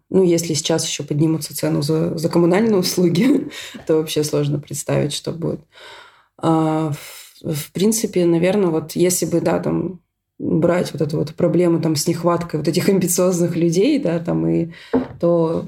ну, 0.09 0.23
если 0.23 0.53
сейчас 0.53 0.85
еще 0.85 1.03
поднимутся 1.03 1.55
цену 1.55 1.81
за, 1.81 2.17
за 2.17 2.29
коммунальные 2.29 2.75
услуги, 2.79 3.49
то 3.87 3.95
вообще 3.95 4.23
сложно 4.23 4.59
представить, 4.59 5.13
что 5.13 5.31
будет. 5.31 5.61
В, 6.37 6.93
в 7.41 7.71
принципе, 7.71 8.25
наверное, 8.25 8.69
вот 8.69 8.91
если 8.91 9.25
бы, 9.25 9.39
да, 9.39 9.59
там, 9.59 10.01
брать 10.39 10.93
вот 10.93 11.01
эту 11.01 11.17
вот 11.17 11.35
проблему 11.35 11.81
там 11.81 11.95
с 11.95 12.07
нехваткой 12.07 12.59
вот 12.59 12.67
этих 12.67 12.87
амбициозных 12.89 13.55
людей, 13.55 13.99
да, 13.99 14.19
там 14.19 14.47
и 14.47 14.71
то 15.19 15.65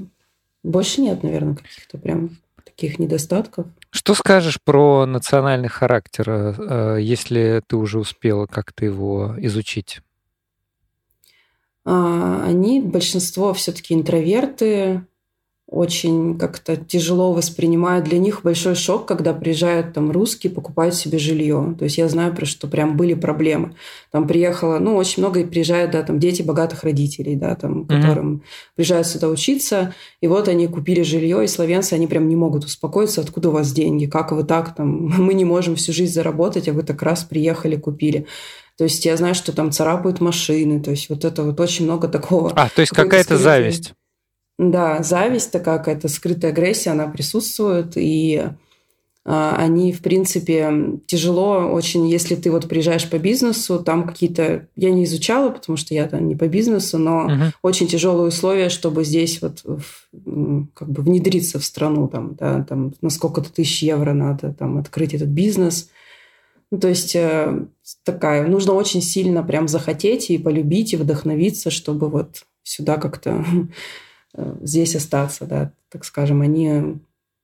больше 0.62 1.02
нет, 1.02 1.22
наверное, 1.22 1.54
каких-то 1.54 1.98
прям 1.98 2.38
таких 2.64 2.98
недостатков. 2.98 3.66
Что 3.94 4.14
скажешь 4.14 4.58
про 4.64 5.04
национальный 5.04 5.68
характер, 5.68 6.30
э, 6.30 6.96
если 6.98 7.62
ты 7.66 7.76
уже 7.76 7.98
успела 7.98 8.46
как-то 8.46 8.86
его 8.86 9.34
изучить? 9.36 10.00
А, 11.84 12.42
они, 12.42 12.80
большинство 12.80 13.52
все-таки 13.52 13.92
интроверты, 13.92 15.04
очень 15.72 16.38
как-то 16.38 16.76
тяжело 16.76 17.32
воспринимают. 17.32 18.04
Для 18.04 18.18
них 18.18 18.42
большой 18.42 18.74
шок, 18.74 19.06
когда 19.06 19.32
приезжают 19.32 19.94
там 19.94 20.10
русские, 20.10 20.52
покупают 20.52 20.94
себе 20.94 21.18
жилье. 21.18 21.74
То 21.78 21.84
есть 21.84 21.96
я 21.96 22.08
знаю, 22.08 22.34
про 22.34 22.44
что 22.44 22.68
прям 22.68 22.96
были 22.96 23.14
проблемы. 23.14 23.74
Там 24.10 24.28
приехало, 24.28 24.78
ну, 24.78 24.96
очень 24.96 25.22
много 25.22 25.42
приезжают, 25.44 25.92
да, 25.92 26.02
там 26.02 26.18
дети 26.18 26.42
богатых 26.42 26.84
родителей, 26.84 27.36
да, 27.36 27.54
там, 27.54 27.82
mm-hmm. 27.82 28.00
которым 28.00 28.42
приезжают 28.76 29.06
сюда 29.06 29.28
учиться, 29.28 29.94
и 30.20 30.28
вот 30.28 30.48
они 30.48 30.66
купили 30.68 31.02
жилье, 31.02 31.42
и 31.42 31.48
славянцы, 31.48 31.94
они 31.94 32.06
прям 32.06 32.28
не 32.28 32.36
могут 32.36 32.64
успокоиться, 32.64 33.22
откуда 33.22 33.48
у 33.48 33.52
вас 33.52 33.72
деньги, 33.72 34.04
как 34.04 34.32
вы 34.32 34.44
так, 34.44 34.74
там, 34.74 34.88
мы 35.22 35.32
не 35.32 35.46
можем 35.46 35.76
всю 35.76 35.92
жизнь 35.94 36.12
заработать, 36.12 36.68
а 36.68 36.72
вы 36.74 36.82
так 36.82 37.02
раз 37.02 37.24
приехали, 37.24 37.76
купили. 37.76 38.26
То 38.76 38.84
есть 38.84 39.04
я 39.06 39.16
знаю, 39.16 39.34
что 39.34 39.52
там 39.52 39.70
царапают 39.70 40.20
машины, 40.20 40.82
то 40.82 40.90
есть 40.90 41.08
вот 41.08 41.24
это 41.24 41.42
вот 41.42 41.60
очень 41.60 41.86
много 41.86 42.08
такого. 42.08 42.52
А, 42.54 42.68
то 42.68 42.80
есть 42.80 42.92
какая-то 42.92 43.38
зависть. 43.38 43.94
Да, 44.58 45.02
зависть 45.02 45.50
такая 45.50 45.78
какая-то 45.78 46.08
скрытая 46.08 46.52
агрессия, 46.52 46.90
она 46.90 47.08
присутствует, 47.08 47.92
и 47.96 48.44
а, 49.24 49.54
они, 49.56 49.92
в 49.92 50.02
принципе, 50.02 50.98
тяжело 51.06 51.70
очень, 51.70 52.08
если 52.08 52.34
ты 52.34 52.50
вот 52.50 52.68
приезжаешь 52.68 53.08
по 53.08 53.18
бизнесу, 53.18 53.78
там 53.78 54.04
какие-то... 54.06 54.66
Я 54.74 54.90
не 54.90 55.04
изучала, 55.04 55.50
потому 55.50 55.76
что 55.76 55.94
я 55.94 56.08
там 56.08 56.26
не 56.26 56.34
по 56.34 56.48
бизнесу, 56.48 56.98
но 56.98 57.28
uh 57.30 57.50
очень 57.62 57.86
тяжелые 57.86 58.28
условия, 58.28 58.68
чтобы 58.68 59.04
здесь 59.04 59.40
вот 59.40 59.62
как 60.74 60.88
бы 60.88 61.02
внедриться 61.02 61.60
в 61.60 61.64
страну, 61.64 62.08
там, 62.08 62.34
да, 62.34 62.64
там 62.64 62.94
на 63.00 63.10
сколько-то 63.10 63.52
тысяч 63.52 63.82
евро 63.82 64.12
надо 64.12 64.52
там 64.52 64.78
открыть 64.78 65.14
этот 65.14 65.28
бизнес. 65.28 65.90
Ну, 66.72 66.78
то 66.78 66.88
есть 66.88 67.14
э, 67.14 67.66
такая, 68.02 68.46
нужно 68.46 68.72
очень 68.72 69.02
сильно 69.02 69.42
прям 69.42 69.68
захотеть 69.68 70.30
и 70.30 70.38
полюбить, 70.38 70.94
и 70.94 70.96
вдохновиться, 70.96 71.70
чтобы 71.70 72.08
вот 72.08 72.44
сюда 72.64 72.96
как-то 72.96 73.44
здесь 74.34 74.96
остаться, 74.96 75.46
да, 75.46 75.72
так 75.88 76.04
скажем, 76.04 76.40
они, 76.40 76.98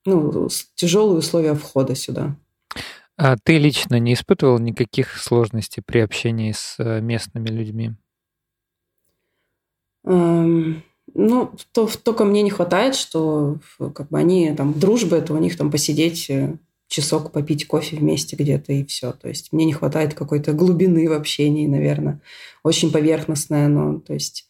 ну, 0.05 0.49
тяжелые 0.75 1.19
условия 1.19 1.53
входа 1.53 1.95
сюда. 1.95 2.35
А 3.17 3.35
ты 3.37 3.57
лично 3.57 3.99
не 3.99 4.13
испытывал 4.13 4.59
никаких 4.59 5.17
сложностей 5.17 5.83
при 5.85 5.99
общении 5.99 6.53
с 6.53 6.75
э, 6.79 7.01
местными 7.01 7.49
людьми? 7.49 7.91
Эм, 10.05 10.83
ну, 11.13 11.51
то, 11.73 11.89
только 12.01 12.23
мне 12.23 12.41
не 12.41 12.49
хватает, 12.49 12.95
что 12.95 13.57
как 13.77 14.07
бы 14.07 14.17
они 14.17 14.53
там 14.55 14.79
дружба, 14.79 15.17
это 15.17 15.33
у 15.33 15.37
них 15.37 15.57
там 15.57 15.69
посидеть 15.69 16.29
э, 16.29 16.57
часок 16.87 17.31
попить 17.31 17.67
кофе 17.67 17.97
вместе 17.97 18.35
где-то 18.35 18.73
и 18.73 18.85
все. 18.85 19.11
То 19.11 19.29
есть 19.29 19.53
мне 19.53 19.65
не 19.65 19.73
хватает 19.73 20.13
какой-то 20.13 20.53
глубины 20.53 21.07
в 21.09 21.13
общении, 21.13 21.67
наверное. 21.67 22.21
Очень 22.63 22.91
поверхностное 22.91 23.67
оно. 23.67 23.99
То 23.99 24.13
есть 24.13 24.48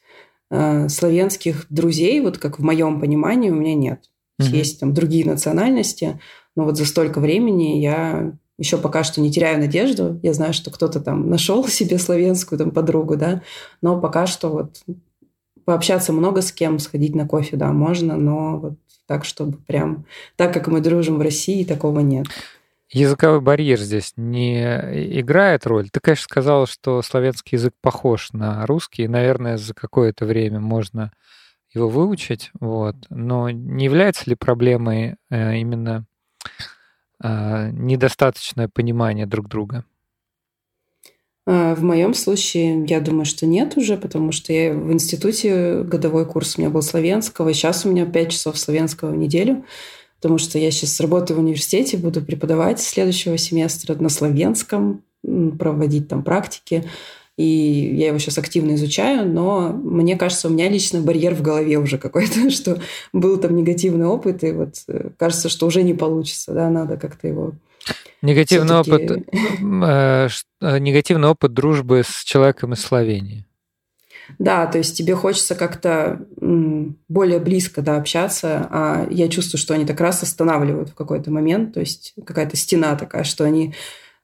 э, 0.49 0.89
славянских 0.89 1.65
друзей, 1.69 2.19
вот 2.21 2.37
как 2.37 2.59
в 2.59 2.63
моем 2.63 2.99
понимании, 2.99 3.49
у 3.49 3.55
меня 3.55 3.75
нет. 3.75 4.09
Mm-hmm. 4.41 4.55
Есть 4.55 4.79
там 4.79 4.93
другие 4.93 5.25
национальности, 5.25 6.19
но 6.55 6.63
вот 6.65 6.77
за 6.77 6.85
столько 6.85 7.19
времени 7.19 7.79
я 7.79 8.33
еще 8.57 8.77
пока 8.77 9.03
что 9.03 9.21
не 9.21 9.31
теряю 9.31 9.59
надежду. 9.59 10.19
Я 10.21 10.33
знаю, 10.33 10.53
что 10.53 10.69
кто-то 10.69 10.99
там 10.99 11.29
нашел 11.29 11.65
себе 11.67 11.97
славянскую 11.97 12.59
там 12.59 12.71
подругу, 12.71 13.15
да, 13.15 13.41
но 13.81 13.99
пока 13.99 14.27
что 14.27 14.49
вот 14.49 14.83
пообщаться 15.65 16.13
много 16.13 16.41
с 16.41 16.51
кем, 16.51 16.79
сходить 16.79 17.15
на 17.15 17.27
кофе, 17.27 17.55
да, 17.55 17.71
можно, 17.71 18.17
но 18.17 18.57
вот 18.57 18.73
так, 19.07 19.25
чтобы 19.25 19.57
прям 19.57 20.05
так, 20.35 20.53
как 20.53 20.67
мы 20.67 20.81
дружим 20.81 21.17
в 21.17 21.21
России, 21.21 21.63
такого 21.63 21.99
нет. 21.99 22.27
Языковой 22.91 23.39
барьер 23.39 23.79
здесь 23.79 24.13
не 24.15 24.63
играет 25.19 25.67
роль. 25.67 25.89
Ты, 25.89 25.99
конечно, 25.99 26.23
сказал, 26.23 26.65
что 26.65 27.01
славянский 27.03 27.57
язык 27.57 27.75
похож 27.81 28.31
на 28.33 28.65
русский, 28.65 29.03
и, 29.03 29.07
наверное, 29.07 29.57
за 29.57 29.75
какое-то 29.75 30.25
время 30.25 30.59
можно 30.59 31.11
его 31.73 31.87
выучить, 31.87 32.49
вот. 32.59 32.95
Но 33.11 33.49
не 33.51 33.85
является 33.85 34.27
ли 34.27 34.35
проблемой 34.35 35.17
э, 35.29 35.57
именно 35.57 36.07
э, 37.23 37.69
недостаточное 37.71 38.69
понимание 38.69 39.27
друг 39.27 39.47
друга? 39.47 39.85
А, 41.45 41.75
в 41.75 41.83
моем 41.83 42.13
случае, 42.13 42.85
я 42.85 42.99
думаю, 43.01 43.25
что 43.25 43.45
нет 43.45 43.77
уже, 43.77 43.97
потому 43.97 44.31
что 44.31 44.51
я 44.51 44.73
в 44.73 44.91
институте 44.91 45.83
годовой 45.83 46.25
курс 46.25 46.57
у 46.57 46.61
меня 46.61 46.69
был 46.69 46.81
славянского, 46.81 47.53
сейчас 47.53 47.85
у 47.85 47.91
меня 47.91 48.05
5 48.05 48.31
часов 48.31 48.57
славянского 48.57 49.11
в 49.11 49.17
неделю. 49.17 49.65
Потому 50.19 50.37
что 50.37 50.59
я 50.59 50.69
сейчас 50.71 50.99
работаю 50.99 51.37
в 51.37 51.41
университете, 51.41 51.97
буду 51.97 52.21
преподавать 52.21 52.81
следующего 52.81 53.37
семестра 53.37 53.95
на 53.95 54.09
славянском, 54.09 55.01
проводить 55.57 56.07
там 56.07 56.23
практики. 56.23 56.85
И 57.37 57.95
я 57.95 58.07
его 58.07 58.19
сейчас 58.19 58.37
активно 58.37 58.75
изучаю, 58.75 59.25
но 59.25 59.69
мне 59.71 60.17
кажется, 60.17 60.49
у 60.49 60.51
меня 60.51 60.67
лично 60.67 60.99
барьер 60.99 61.35
в 61.35 61.41
голове 61.41 61.77
уже 61.77 61.97
какой-то, 61.97 62.49
что 62.51 62.81
был 63.13 63.37
там 63.37 63.55
негативный 63.55 64.07
опыт, 64.07 64.43
и 64.43 64.51
вот 64.51 64.75
э, 64.89 65.11
кажется, 65.17 65.47
что 65.47 65.65
уже 65.65 65.83
не 65.83 65.93
получится, 65.93 66.53
да, 66.53 66.69
надо 66.69 66.97
как-то 66.97 67.27
его 67.27 67.53
Негативный 68.21 68.75
опыт, 68.75 69.11
э, 69.31 70.27
э, 70.61 70.79
негативный 70.79 71.29
опыт 71.29 71.53
дружбы 71.53 72.03
с 72.05 72.23
человеком 72.25 72.73
из 72.73 72.81
Словении. 72.81 73.45
Да, 74.37 74.67
то 74.67 74.77
есть 74.77 74.97
тебе 74.97 75.15
хочется 75.15 75.55
как-то 75.55 76.25
более 76.37 77.39
близко 77.39 77.81
да, 77.81 77.97
общаться, 77.97 78.67
а 78.69 79.07
я 79.09 79.27
чувствую, 79.27 79.59
что 79.59 79.73
они 79.73 79.85
так 79.85 79.99
раз 79.99 80.23
останавливают 80.23 80.89
в 80.89 80.93
какой-то 80.95 81.31
момент, 81.31 81.73
то 81.73 81.79
есть 81.79 82.13
какая-то 82.25 82.55
стена 82.55 82.95
такая, 82.95 83.23
что 83.23 83.43
они 83.43 83.73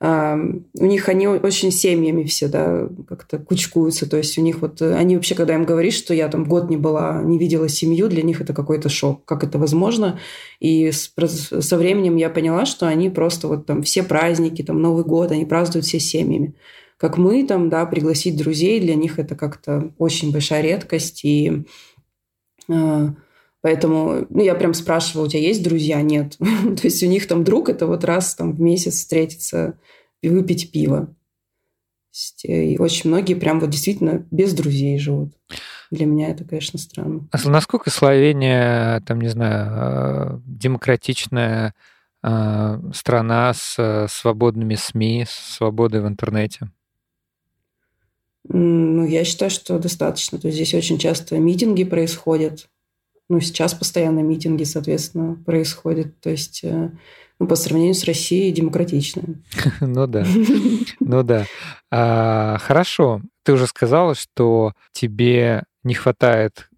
у 0.01 0.85
них 0.85 1.07
они 1.07 1.25
очень 1.27 1.71
семьями 1.71 2.25
все, 2.25 2.49
да, 2.49 2.89
как-то 3.07 3.39
кучкуются. 3.39 4.09
То 4.09 4.17
есть 4.17 4.37
у 4.37 4.41
них 4.41 4.59
вот, 4.59 4.81
они 4.81 5.15
вообще, 5.15 5.35
когда 5.35 5.55
им 5.55 5.63
говоришь, 5.63 5.95
что 5.95 6.13
я 6.13 6.27
там 6.27 6.43
год 6.43 6.69
не 6.69 6.75
была, 6.75 7.21
не 7.23 7.39
видела 7.39 7.69
семью, 7.69 8.09
для 8.09 8.21
них 8.21 8.41
это 8.41 8.53
какой-то 8.53 8.89
шок. 8.89 9.23
Как 9.23 9.45
это 9.45 9.57
возможно? 9.57 10.19
И 10.59 10.91
с, 10.91 11.11
со 11.59 11.77
временем 11.77 12.17
я 12.17 12.29
поняла, 12.29 12.65
что 12.65 12.87
они 12.87 13.09
просто 13.09 13.47
вот 13.47 13.65
там 13.65 13.83
все 13.83 14.03
праздники, 14.03 14.61
там 14.63 14.81
Новый 14.81 15.05
год, 15.05 15.31
они 15.31 15.45
празднуют 15.45 15.85
все 15.85 15.99
семьями. 15.99 16.53
Как 16.97 17.17
мы 17.17 17.45
там, 17.45 17.69
да, 17.69 17.85
пригласить 17.85 18.37
друзей, 18.37 18.79
для 18.79 18.95
них 18.95 19.19
это 19.19 19.35
как-то 19.35 19.93
очень 19.97 20.31
большая 20.31 20.61
редкость. 20.61 21.25
И 21.25 21.65
э, 22.69 23.07
Поэтому 23.65 24.27
ну, 24.29 24.43
я 24.43 24.53
прям 24.53 24.75
спрашивала, 24.75 25.25
у 25.25 25.27
тебя 25.27 25.41
есть 25.41 25.63
друзья? 25.63 25.99
Нет. 26.03 26.37
То 26.37 26.81
есть 26.83 27.01
у 27.01 27.07
них 27.07 27.27
там 27.27 27.43
друг 27.43 27.67
это 27.67 27.87
вот 27.87 28.03
раз 28.03 28.35
там 28.35 28.53
в 28.53 28.61
месяц 28.61 28.93
встретиться 28.93 29.79
и 30.21 30.29
выпить 30.29 30.71
пиво. 30.71 31.15
Э, 32.47 32.63
и 32.63 32.77
очень 32.77 33.09
многие 33.09 33.33
прям 33.33 33.59
вот 33.59 33.71
действительно 33.71 34.23
без 34.29 34.53
друзей 34.53 34.99
живут. 34.99 35.33
Для 35.89 36.05
меня 36.05 36.29
это, 36.29 36.43
конечно, 36.43 36.77
странно. 36.77 37.27
А 37.31 37.49
насколько 37.49 37.89
Словения, 37.89 39.01
там, 39.01 39.19
не 39.19 39.29
знаю, 39.29 39.71
э, 39.71 40.39
демократичная 40.45 41.73
э, 42.21 42.79
страна 42.93 43.51
с 43.55 44.07
свободными 44.11 44.75
СМИ, 44.75 45.25
с 45.27 45.55
свободой 45.55 46.01
в 46.01 46.07
интернете? 46.07 46.69
Ну, 48.47 49.05
я 49.05 49.23
считаю, 49.23 49.51
что 49.51 49.79
достаточно. 49.79 50.37
То 50.37 50.47
есть 50.47 50.55
здесь 50.55 50.73
очень 50.73 50.97
часто 50.97 51.37
митинги 51.39 51.83
происходят 51.83 52.67
ну, 53.29 53.39
сейчас 53.39 53.73
постоянно 53.73 54.19
митинги, 54.19 54.63
соответственно, 54.63 55.35
происходят. 55.45 56.19
То 56.19 56.29
есть, 56.29 56.63
э, 56.63 56.91
ну, 57.39 57.47
по 57.47 57.55
сравнению 57.55 57.95
с 57.95 58.03
Россией, 58.03 58.51
демократично. 58.51 59.23
Ну 59.81 60.07
да, 60.07 60.25
ну 60.99 61.23
да. 61.23 61.45
А, 61.91 62.57
хорошо. 62.59 63.21
Ты 63.43 63.53
уже 63.53 63.67
сказала, 63.67 64.15
что 64.15 64.73
тебе 64.91 65.63
не 65.83 65.93
хватает 65.93 66.69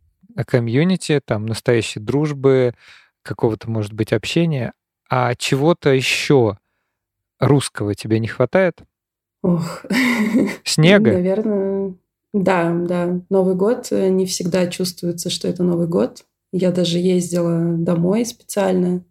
комьюнити, 0.45 1.21
там, 1.25 1.45
настоящей 1.45 1.99
дружбы, 1.99 2.73
какого-то, 3.23 3.69
может 3.69 3.93
быть, 3.93 4.13
общения, 4.13 4.73
а 5.09 5.35
чего-то 5.35 5.89
еще 5.89 6.57
русского 7.39 7.93
тебе 7.93 8.19
не 8.19 8.27
хватает? 8.27 8.81
Ох. 9.43 9.85
Снега? 10.63 11.13
Наверное, 11.13 11.95
да, 12.33 12.71
да. 12.73 13.21
Новый 13.29 13.55
год 13.55 13.87
э, 13.91 14.09
не 14.09 14.25
всегда 14.25 14.67
чувствуется, 14.67 15.29
что 15.29 15.47
это 15.47 15.63
Новый 15.63 15.87
год. 15.87 16.25
Я 16.51 16.71
даже 16.71 16.97
ездила 16.97 17.75
домой 17.77 18.25
специально, 18.25 19.03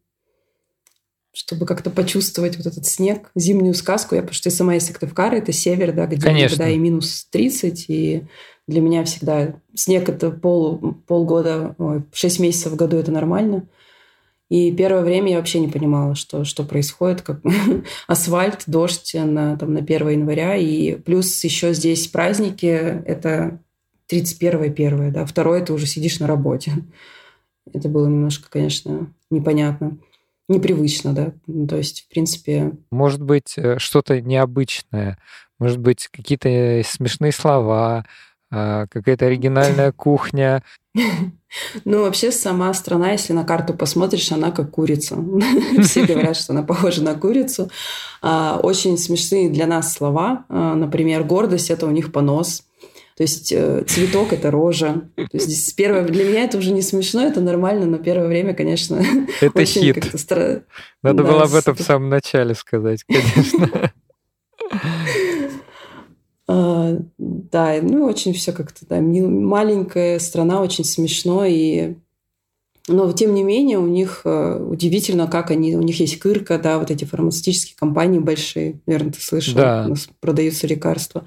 чтобы 1.32 1.66
как-то 1.66 1.90
почувствовать 1.90 2.56
вот 2.56 2.66
этот 2.66 2.86
снег, 2.86 3.30
зимнюю 3.34 3.74
сказку. 3.74 4.14
Я, 4.14 4.22
потому 4.22 4.34
что 4.34 4.48
я 4.48 4.54
сама 4.54 4.76
из 4.76 4.86
Сыктывкара, 4.86 5.36
это 5.36 5.52
север, 5.52 5.92
да, 5.92 6.06
где 6.06 6.20
Конечно. 6.20 6.56
иногда 6.56 6.70
и 6.70 6.78
минус 6.78 7.26
30, 7.30 7.86
и 7.88 8.26
для 8.66 8.80
меня 8.80 9.04
всегда 9.04 9.60
снег 9.74 10.08
это 10.08 10.30
пол, 10.30 10.94
полгода, 11.06 11.74
ой, 11.78 12.04
6 12.12 12.40
месяцев 12.40 12.72
в 12.72 12.76
году 12.76 12.96
это 12.96 13.12
нормально. 13.12 13.68
И 14.48 14.70
первое 14.72 15.02
время 15.02 15.32
я 15.32 15.38
вообще 15.38 15.58
не 15.58 15.68
понимала, 15.68 16.14
что, 16.14 16.44
что 16.44 16.62
происходит, 16.62 17.22
как 17.22 17.40
асфальт, 18.06 18.62
дождь 18.66 19.14
на, 19.14 19.56
там, 19.56 19.74
на 19.74 19.80
1 19.80 20.08
января. 20.08 20.56
И 20.56 20.94
плюс 20.96 21.42
еще 21.42 21.74
здесь 21.74 22.06
праздники, 22.06 22.66
это 22.66 23.60
31 24.06 24.72
первое, 24.72 25.10
да, 25.10 25.24
второе 25.24 25.64
ты 25.64 25.72
уже 25.72 25.86
сидишь 25.86 26.20
на 26.20 26.26
работе. 26.26 26.72
Это 27.72 27.88
было 27.88 28.06
немножко, 28.06 28.48
конечно, 28.48 29.12
непонятно, 29.30 29.98
непривычно, 30.48 31.12
да. 31.12 31.32
Ну, 31.48 31.66
то 31.66 31.76
есть, 31.76 32.02
в 32.02 32.08
принципе... 32.08 32.72
Может 32.90 33.20
быть, 33.22 33.54
э, 33.56 33.78
что-то 33.78 34.20
необычное, 34.20 35.18
может 35.58 35.78
быть, 35.78 36.08
какие-то 36.08 36.82
смешные 36.84 37.32
слова, 37.32 38.06
какая-то 38.50 39.26
оригинальная 39.26 39.92
кухня. 39.92 40.62
Ну, 41.84 42.02
вообще 42.02 42.32
сама 42.32 42.74
страна, 42.74 43.12
если 43.12 43.32
на 43.32 43.44
карту 43.44 43.72
посмотришь, 43.72 44.30
она 44.30 44.50
как 44.50 44.72
курица. 44.72 45.16
Все 45.82 46.04
говорят, 46.04 46.36
что 46.36 46.52
она 46.52 46.62
похожа 46.62 47.02
на 47.02 47.14
курицу. 47.14 47.70
А, 48.20 48.60
очень 48.62 48.98
смешные 48.98 49.48
для 49.48 49.66
нас 49.66 49.94
слова. 49.94 50.44
А, 50.50 50.74
например, 50.74 51.24
гордость– 51.24 51.70
это 51.70 51.86
у 51.86 51.90
них 51.90 52.12
понос. 52.12 52.64
То 53.16 53.22
есть 53.22 53.50
э, 53.50 53.82
цветок 53.86 54.34
это 54.34 54.50
рожа. 54.50 55.08
То 55.16 55.28
есть 55.32 55.46
здесь 55.46 55.72
первое 55.72 56.02
для 56.02 56.24
меня 56.24 56.44
это 56.44 56.58
уже 56.58 56.70
не 56.70 56.82
смешно, 56.82 57.22
это 57.26 57.40
нормально, 57.40 57.86
но 57.86 57.96
первое 57.96 58.28
время, 58.28 58.52
конечно, 58.52 59.02
это 59.40 59.64
хит. 59.64 60.10
Стра... 60.14 60.64
Надо 61.02 61.22
да, 61.22 61.30
было 61.30 61.44
об 61.44 61.54
этом 61.54 61.74
в 61.74 61.80
самом 61.80 62.10
начале 62.10 62.54
сказать, 62.54 63.04
конечно. 63.04 63.90
А, 66.48 66.96
да, 67.18 67.74
ну 67.82 68.04
очень 68.04 68.32
все 68.32 68.52
как-то 68.52 68.86
да, 68.86 69.00
маленькая 69.00 70.18
страна, 70.18 70.62
очень 70.62 70.84
смешно 70.84 71.44
и 71.44 71.96
но, 72.88 73.12
тем 73.12 73.34
не 73.34 73.42
менее, 73.42 73.78
у 73.78 73.86
них 73.86 74.20
э, 74.24 74.58
удивительно, 74.62 75.26
как 75.26 75.50
они... 75.50 75.76
У 75.76 75.82
них 75.82 75.98
есть 75.98 76.20
Кырка, 76.20 76.56
да, 76.56 76.78
вот 76.78 76.92
эти 76.92 77.04
фармацевтические 77.04 77.76
компании 77.76 78.20
большие. 78.20 78.80
Наверное, 78.86 79.12
ты 79.12 79.20
слышал. 79.20 79.56
Да. 79.56 79.84
У 79.86 79.90
нас 79.90 80.08
продаются 80.20 80.68
лекарства. 80.68 81.24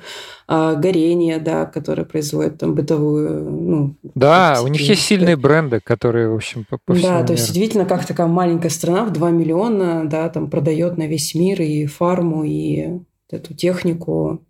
А, 0.47 0.75
горение, 0.75 1.38
да, 1.38 1.65
которое 1.65 2.05
производит 2.05 2.60
там 2.60 2.75
бытовую... 2.75 3.51
Ну, 3.51 3.95
да, 4.15 4.62
у 4.63 4.67
них 4.67 4.79
есть 4.82 5.01
сильные 5.01 5.36
бренды, 5.36 5.82
которые, 5.84 6.29
в 6.29 6.36
общем, 6.36 6.65
по, 6.69 6.77
по 6.77 6.93
Да, 6.93 7.23
то 7.25 7.34
есть 7.34 7.49
удивительно, 7.49 7.84
как 7.84 8.05
такая 8.05 8.27
маленькая 8.27 8.69
страна 8.69 9.03
в 9.03 9.12
2 9.12 9.29
миллиона, 9.32 10.08
да, 10.10 10.29
там 10.29 10.49
продает 10.49 10.97
на 10.97 11.08
весь 11.08 11.36
мир 11.36 11.62
и 11.62 11.86
фарму, 11.88 12.45
и 12.45 12.99
эту 13.29 13.53
технику. 13.53 14.41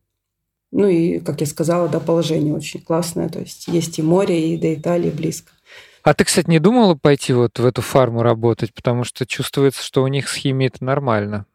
Ну 0.71 0.87
и, 0.87 1.19
как 1.19 1.41
я 1.41 1.47
сказала, 1.47 1.87
да, 1.87 1.99
положение 1.99 2.53
очень 2.53 2.81
классное. 2.81 3.29
То 3.29 3.39
есть 3.39 3.67
есть 3.67 3.99
и 3.99 4.01
море, 4.01 4.53
и 4.53 4.57
до 4.57 4.73
Италии 4.73 5.09
близко. 5.09 5.51
А 6.03 6.13
ты, 6.13 6.23
кстати, 6.23 6.49
не 6.49 6.59
думала 6.59 6.95
пойти 6.95 7.33
вот 7.33 7.59
в 7.59 7.65
эту 7.65 7.81
фарму 7.81 8.23
работать, 8.23 8.73
потому 8.73 9.03
что 9.03 9.25
чувствуется, 9.25 9.83
что 9.83 10.03
у 10.03 10.07
них 10.07 10.29
с 10.29 10.35
химией 10.35 10.69
это 10.73 10.83
нормально? 10.83 11.45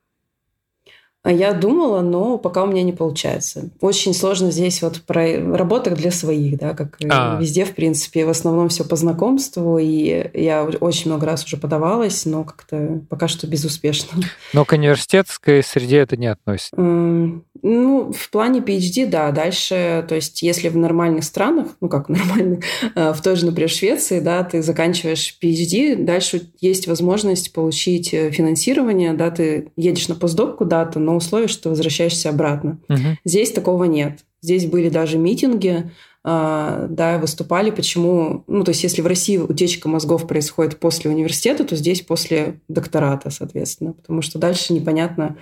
А 1.25 1.33
я 1.33 1.55
думала, 1.55 2.03
но 2.03 2.37
пока 2.37 2.65
у 2.65 2.67
меня 2.67 2.83
не 2.83 2.93
получается. 2.93 3.71
Очень 3.81 4.13
сложно 4.13 4.51
здесь 4.51 4.83
вот 4.83 5.01
про 5.01 5.39
работах 5.57 5.95
для 5.95 6.11
своих, 6.11 6.59
да, 6.59 6.75
как 6.75 6.99
а. 7.09 7.39
везде, 7.41 7.65
в 7.65 7.75
принципе. 7.75 8.27
В 8.27 8.29
основном 8.29 8.69
все 8.69 8.85
по 8.85 8.95
знакомству, 8.95 9.79
и 9.79 10.31
я 10.35 10.65
очень 10.65 11.11
много 11.11 11.25
раз 11.25 11.43
уже 11.45 11.57
подавалась, 11.57 12.27
но 12.27 12.45
как-то 12.45 13.01
пока 13.09 13.27
что 13.27 13.47
безуспешно. 13.47 14.23
Но 14.53 14.67
к 14.67 14.73
университетской 14.73 15.63
среде 15.63 15.97
это 15.99 16.19
не 16.19 16.27
относится? 16.27 16.77
Ну, 16.77 18.13
в 18.13 18.31
плане 18.31 18.61
PhD, 18.61 19.07
да. 19.07 19.31
Дальше, 19.31 20.05
то 20.07 20.15
есть, 20.15 20.43
если 20.43 20.69
в 20.69 20.77
нормальных 20.77 21.25
странах, 21.25 21.69
ну 21.81 21.89
как 21.89 22.11
нормальных, 22.11 22.65
в 22.95 23.19
той 23.23 23.37
же, 23.37 23.47
например, 23.47 23.71
Швеции, 23.71 24.21
да, 24.21 24.45
ты 24.45 24.63
заканчиваешь 24.63 25.39
PhD, 25.43 25.97
дальше 25.97 26.51
есть 26.61 26.87
возможность 26.87 27.55
получить 27.55 28.13
э, 28.13 28.31
финансирование, 28.31 29.15
да, 29.15 29.31
ты 29.31 29.69
едешь 29.77 30.09
на 30.09 30.15
постдок 30.15 30.59
куда-то, 30.59 30.99
но 30.99 31.14
условии, 31.17 31.47
что 31.47 31.71
возвращаешься 31.71 32.29
обратно. 32.29 32.79
Угу. 32.89 33.19
Здесь 33.25 33.53
такого 33.53 33.85
нет. 33.85 34.21
Здесь 34.41 34.67
были 34.67 34.89
даже 34.89 35.19
митинги, 35.19 35.91
а, 36.27 36.87
да, 36.89 37.19
выступали, 37.19 37.71
почему, 37.71 38.45
ну, 38.47 38.65
то 38.65 38.71
есть 38.71 38.83
если 38.83 39.03
в 39.03 39.07
России 39.07 39.37
утечка 39.37 39.91
мозгов 39.91 40.27
происходит 40.27 40.79
после 40.79 41.11
университета, 41.11 41.65
то 41.65 41.77
здесь 41.77 42.01
после 42.01 42.61
доктората, 42.67 43.29
соответственно, 43.29 43.93
потому 43.93 44.23
что 44.23 44.39
дальше 44.39 44.73
непонятно, 44.73 45.37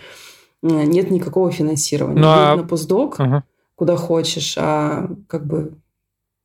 нет 0.61 1.11
никакого 1.13 1.53
финансирования. 1.53 2.21
Ну, 2.21 2.27
а... 2.29 2.57
на 2.57 2.65
постдок, 2.65 3.21
угу. 3.21 3.43
куда 3.77 3.97
хочешь, 3.97 4.57
а 4.59 5.09
как 5.29 5.47
бы 5.47 5.75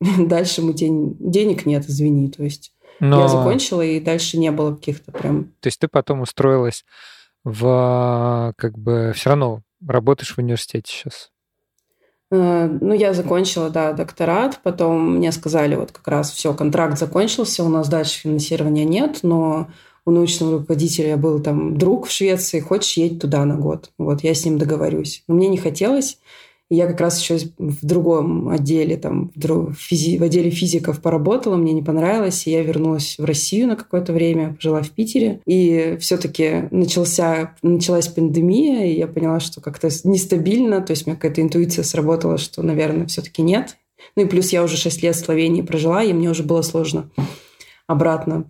дальше 0.00 0.62
мы 0.62 0.72
день... 0.72 1.16
денег 1.18 1.66
нет, 1.66 1.88
извини, 1.88 2.28
то 2.28 2.44
есть 2.44 2.72
Но... 3.00 3.22
я 3.22 3.28
закончила, 3.28 3.82
и 3.82 3.98
дальше 3.98 4.38
не 4.38 4.52
было 4.52 4.72
каких-то 4.72 5.10
прям... 5.10 5.46
То 5.60 5.66
есть 5.66 5.80
ты 5.80 5.88
потом 5.88 6.20
устроилась 6.20 6.84
в 7.50 8.54
как 8.56 8.78
бы 8.78 9.12
все 9.14 9.30
равно 9.30 9.62
работаешь 9.86 10.34
в 10.34 10.38
университете 10.38 10.92
сейчас? 10.92 11.30
Э, 12.30 12.68
ну, 12.80 12.92
я 12.92 13.14
закончила, 13.14 13.70
да, 13.70 13.92
докторат, 13.92 14.60
потом 14.62 15.16
мне 15.16 15.32
сказали, 15.32 15.74
вот 15.74 15.92
как 15.92 16.06
раз 16.08 16.30
все, 16.30 16.52
контракт 16.52 16.98
закончился, 16.98 17.64
у 17.64 17.68
нас 17.68 17.88
дальше 17.88 18.20
финансирования 18.20 18.84
нет, 18.84 19.20
но 19.22 19.68
у 20.04 20.10
научного 20.10 20.58
руководителя 20.58 21.16
был 21.16 21.40
там 21.40 21.76
друг 21.76 22.06
в 22.06 22.10
Швеции, 22.10 22.60
хочешь 22.60 22.96
едь 22.96 23.20
туда 23.20 23.44
на 23.44 23.56
год. 23.56 23.90
Вот, 23.98 24.22
я 24.22 24.34
с 24.34 24.44
ним 24.44 24.58
договорюсь. 24.58 25.22
Но 25.28 25.34
мне 25.34 25.48
не 25.48 25.58
хотелось. 25.58 26.18
И 26.70 26.76
я 26.76 26.86
как 26.86 27.00
раз 27.00 27.20
еще 27.20 27.38
в 27.56 27.84
другом 27.84 28.48
отделе, 28.48 28.96
там, 28.96 29.32
в, 29.34 29.72
физи- 29.72 30.18
в 30.18 30.22
отделе 30.22 30.50
физиков 30.50 31.00
поработала, 31.00 31.56
мне 31.56 31.72
не 31.72 31.82
понравилось, 31.82 32.46
и 32.46 32.50
я 32.50 32.62
вернулась 32.62 33.16
в 33.18 33.24
Россию 33.24 33.68
на 33.68 33.76
какое-то 33.76 34.12
время, 34.12 34.56
жила 34.60 34.82
в 34.82 34.90
Питере. 34.90 35.40
И 35.46 35.96
все-таки 36.00 36.68
начался, 36.70 37.56
началась 37.62 38.08
пандемия, 38.08 38.86
и 38.86 38.98
я 38.98 39.06
поняла, 39.06 39.40
что 39.40 39.60
как-то 39.60 39.88
нестабильно, 40.04 40.82
то 40.82 40.90
есть 40.90 41.06
у 41.06 41.10
меня 41.10 41.16
какая-то 41.16 41.40
интуиция 41.40 41.84
сработала, 41.84 42.36
что, 42.36 42.62
наверное, 42.62 43.06
все-таки 43.06 43.40
нет. 43.40 43.76
Ну 44.14 44.24
и 44.24 44.26
плюс 44.26 44.50
я 44.50 44.62
уже 44.62 44.76
6 44.76 45.02
лет 45.02 45.16
в 45.16 45.24
Словении 45.24 45.62
прожила, 45.62 46.02
и 46.02 46.12
мне 46.12 46.30
уже 46.30 46.42
было 46.42 46.62
сложно 46.62 47.10
обратно 47.86 48.44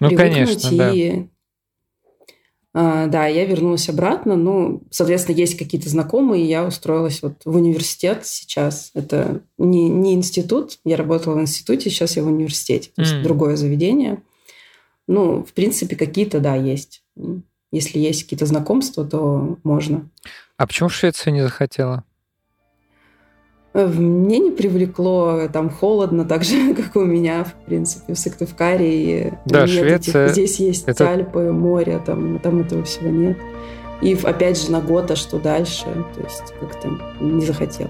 ну, 0.00 0.16
конечно, 0.16 0.68
и 0.68 0.76
да. 0.76 1.28
А, 2.74 3.06
да, 3.06 3.26
я 3.26 3.44
вернулась 3.44 3.88
обратно. 3.88 4.34
Ну, 4.34 4.82
соответственно, 4.90 5.36
есть 5.36 5.58
какие-то 5.58 5.88
знакомые, 5.88 6.44
и 6.44 6.48
я 6.48 6.64
устроилась 6.64 7.22
вот 7.22 7.42
в 7.44 7.54
университет 7.54 8.24
сейчас. 8.24 8.90
Это 8.94 9.42
не, 9.58 9.88
не 9.88 10.14
институт, 10.14 10.78
я 10.84 10.96
работала 10.96 11.34
в 11.34 11.40
институте, 11.40 11.90
сейчас 11.90 12.16
я 12.16 12.22
в 12.22 12.28
университете, 12.28 12.90
то 12.94 13.02
есть 13.02 13.14
mm. 13.14 13.22
другое 13.22 13.56
заведение. 13.56 14.22
Ну, 15.06 15.44
в 15.44 15.52
принципе, 15.52 15.96
какие-то, 15.96 16.40
да, 16.40 16.54
есть. 16.54 17.02
Если 17.72 17.98
есть 17.98 18.24
какие-то 18.24 18.46
знакомства, 18.46 19.04
то 19.04 19.58
можно. 19.64 20.08
А 20.56 20.66
почему 20.66 20.88
в 20.88 20.94
Швецию 20.94 21.34
не 21.34 21.42
захотела? 21.42 22.04
Мне 23.74 24.38
не 24.38 24.50
привлекло 24.50 25.48
там 25.50 25.70
холодно, 25.70 26.24
так 26.24 26.44
же, 26.44 26.74
как 26.76 26.96
у 26.96 27.04
меня, 27.04 27.44
в 27.44 27.54
принципе, 27.66 28.14
в 28.14 28.18
Сыктывкаре. 28.18 29.38
Да, 29.46 29.66
Швеция... 29.66 30.26
Этих, 30.26 30.32
здесь 30.34 30.60
есть 30.60 30.84
это... 30.86 31.08
Альпы, 31.08 31.52
море, 31.52 32.00
там, 32.04 32.38
там 32.38 32.60
этого 32.60 32.84
всего 32.84 33.08
нет. 33.08 33.38
И 34.02 34.18
опять 34.24 34.60
же 34.60 34.70
на 34.70 34.80
год, 34.80 35.10
а 35.10 35.16
что 35.16 35.38
дальше? 35.38 35.84
То 36.14 36.22
есть 36.22 36.52
как-то 36.60 36.90
не 37.20 37.46
захотел. 37.46 37.88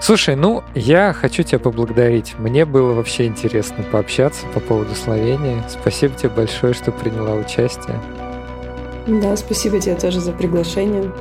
Слушай, 0.00 0.34
ну, 0.34 0.64
я 0.74 1.12
хочу 1.12 1.42
тебя 1.42 1.58
поблагодарить. 1.58 2.34
Мне 2.38 2.64
было 2.64 2.94
вообще 2.94 3.26
интересно 3.26 3.84
пообщаться 3.92 4.46
по 4.54 4.60
поводу 4.60 4.94
Словении. 4.94 5.62
Спасибо 5.68 6.14
тебе 6.14 6.30
большое, 6.30 6.72
что 6.72 6.90
приняла 6.90 7.34
участие. 7.34 8.00
Да, 9.06 9.36
спасибо 9.36 9.78
тебе 9.78 9.94
тоже 9.94 10.20
за 10.20 10.32
приглашение. 10.32 11.12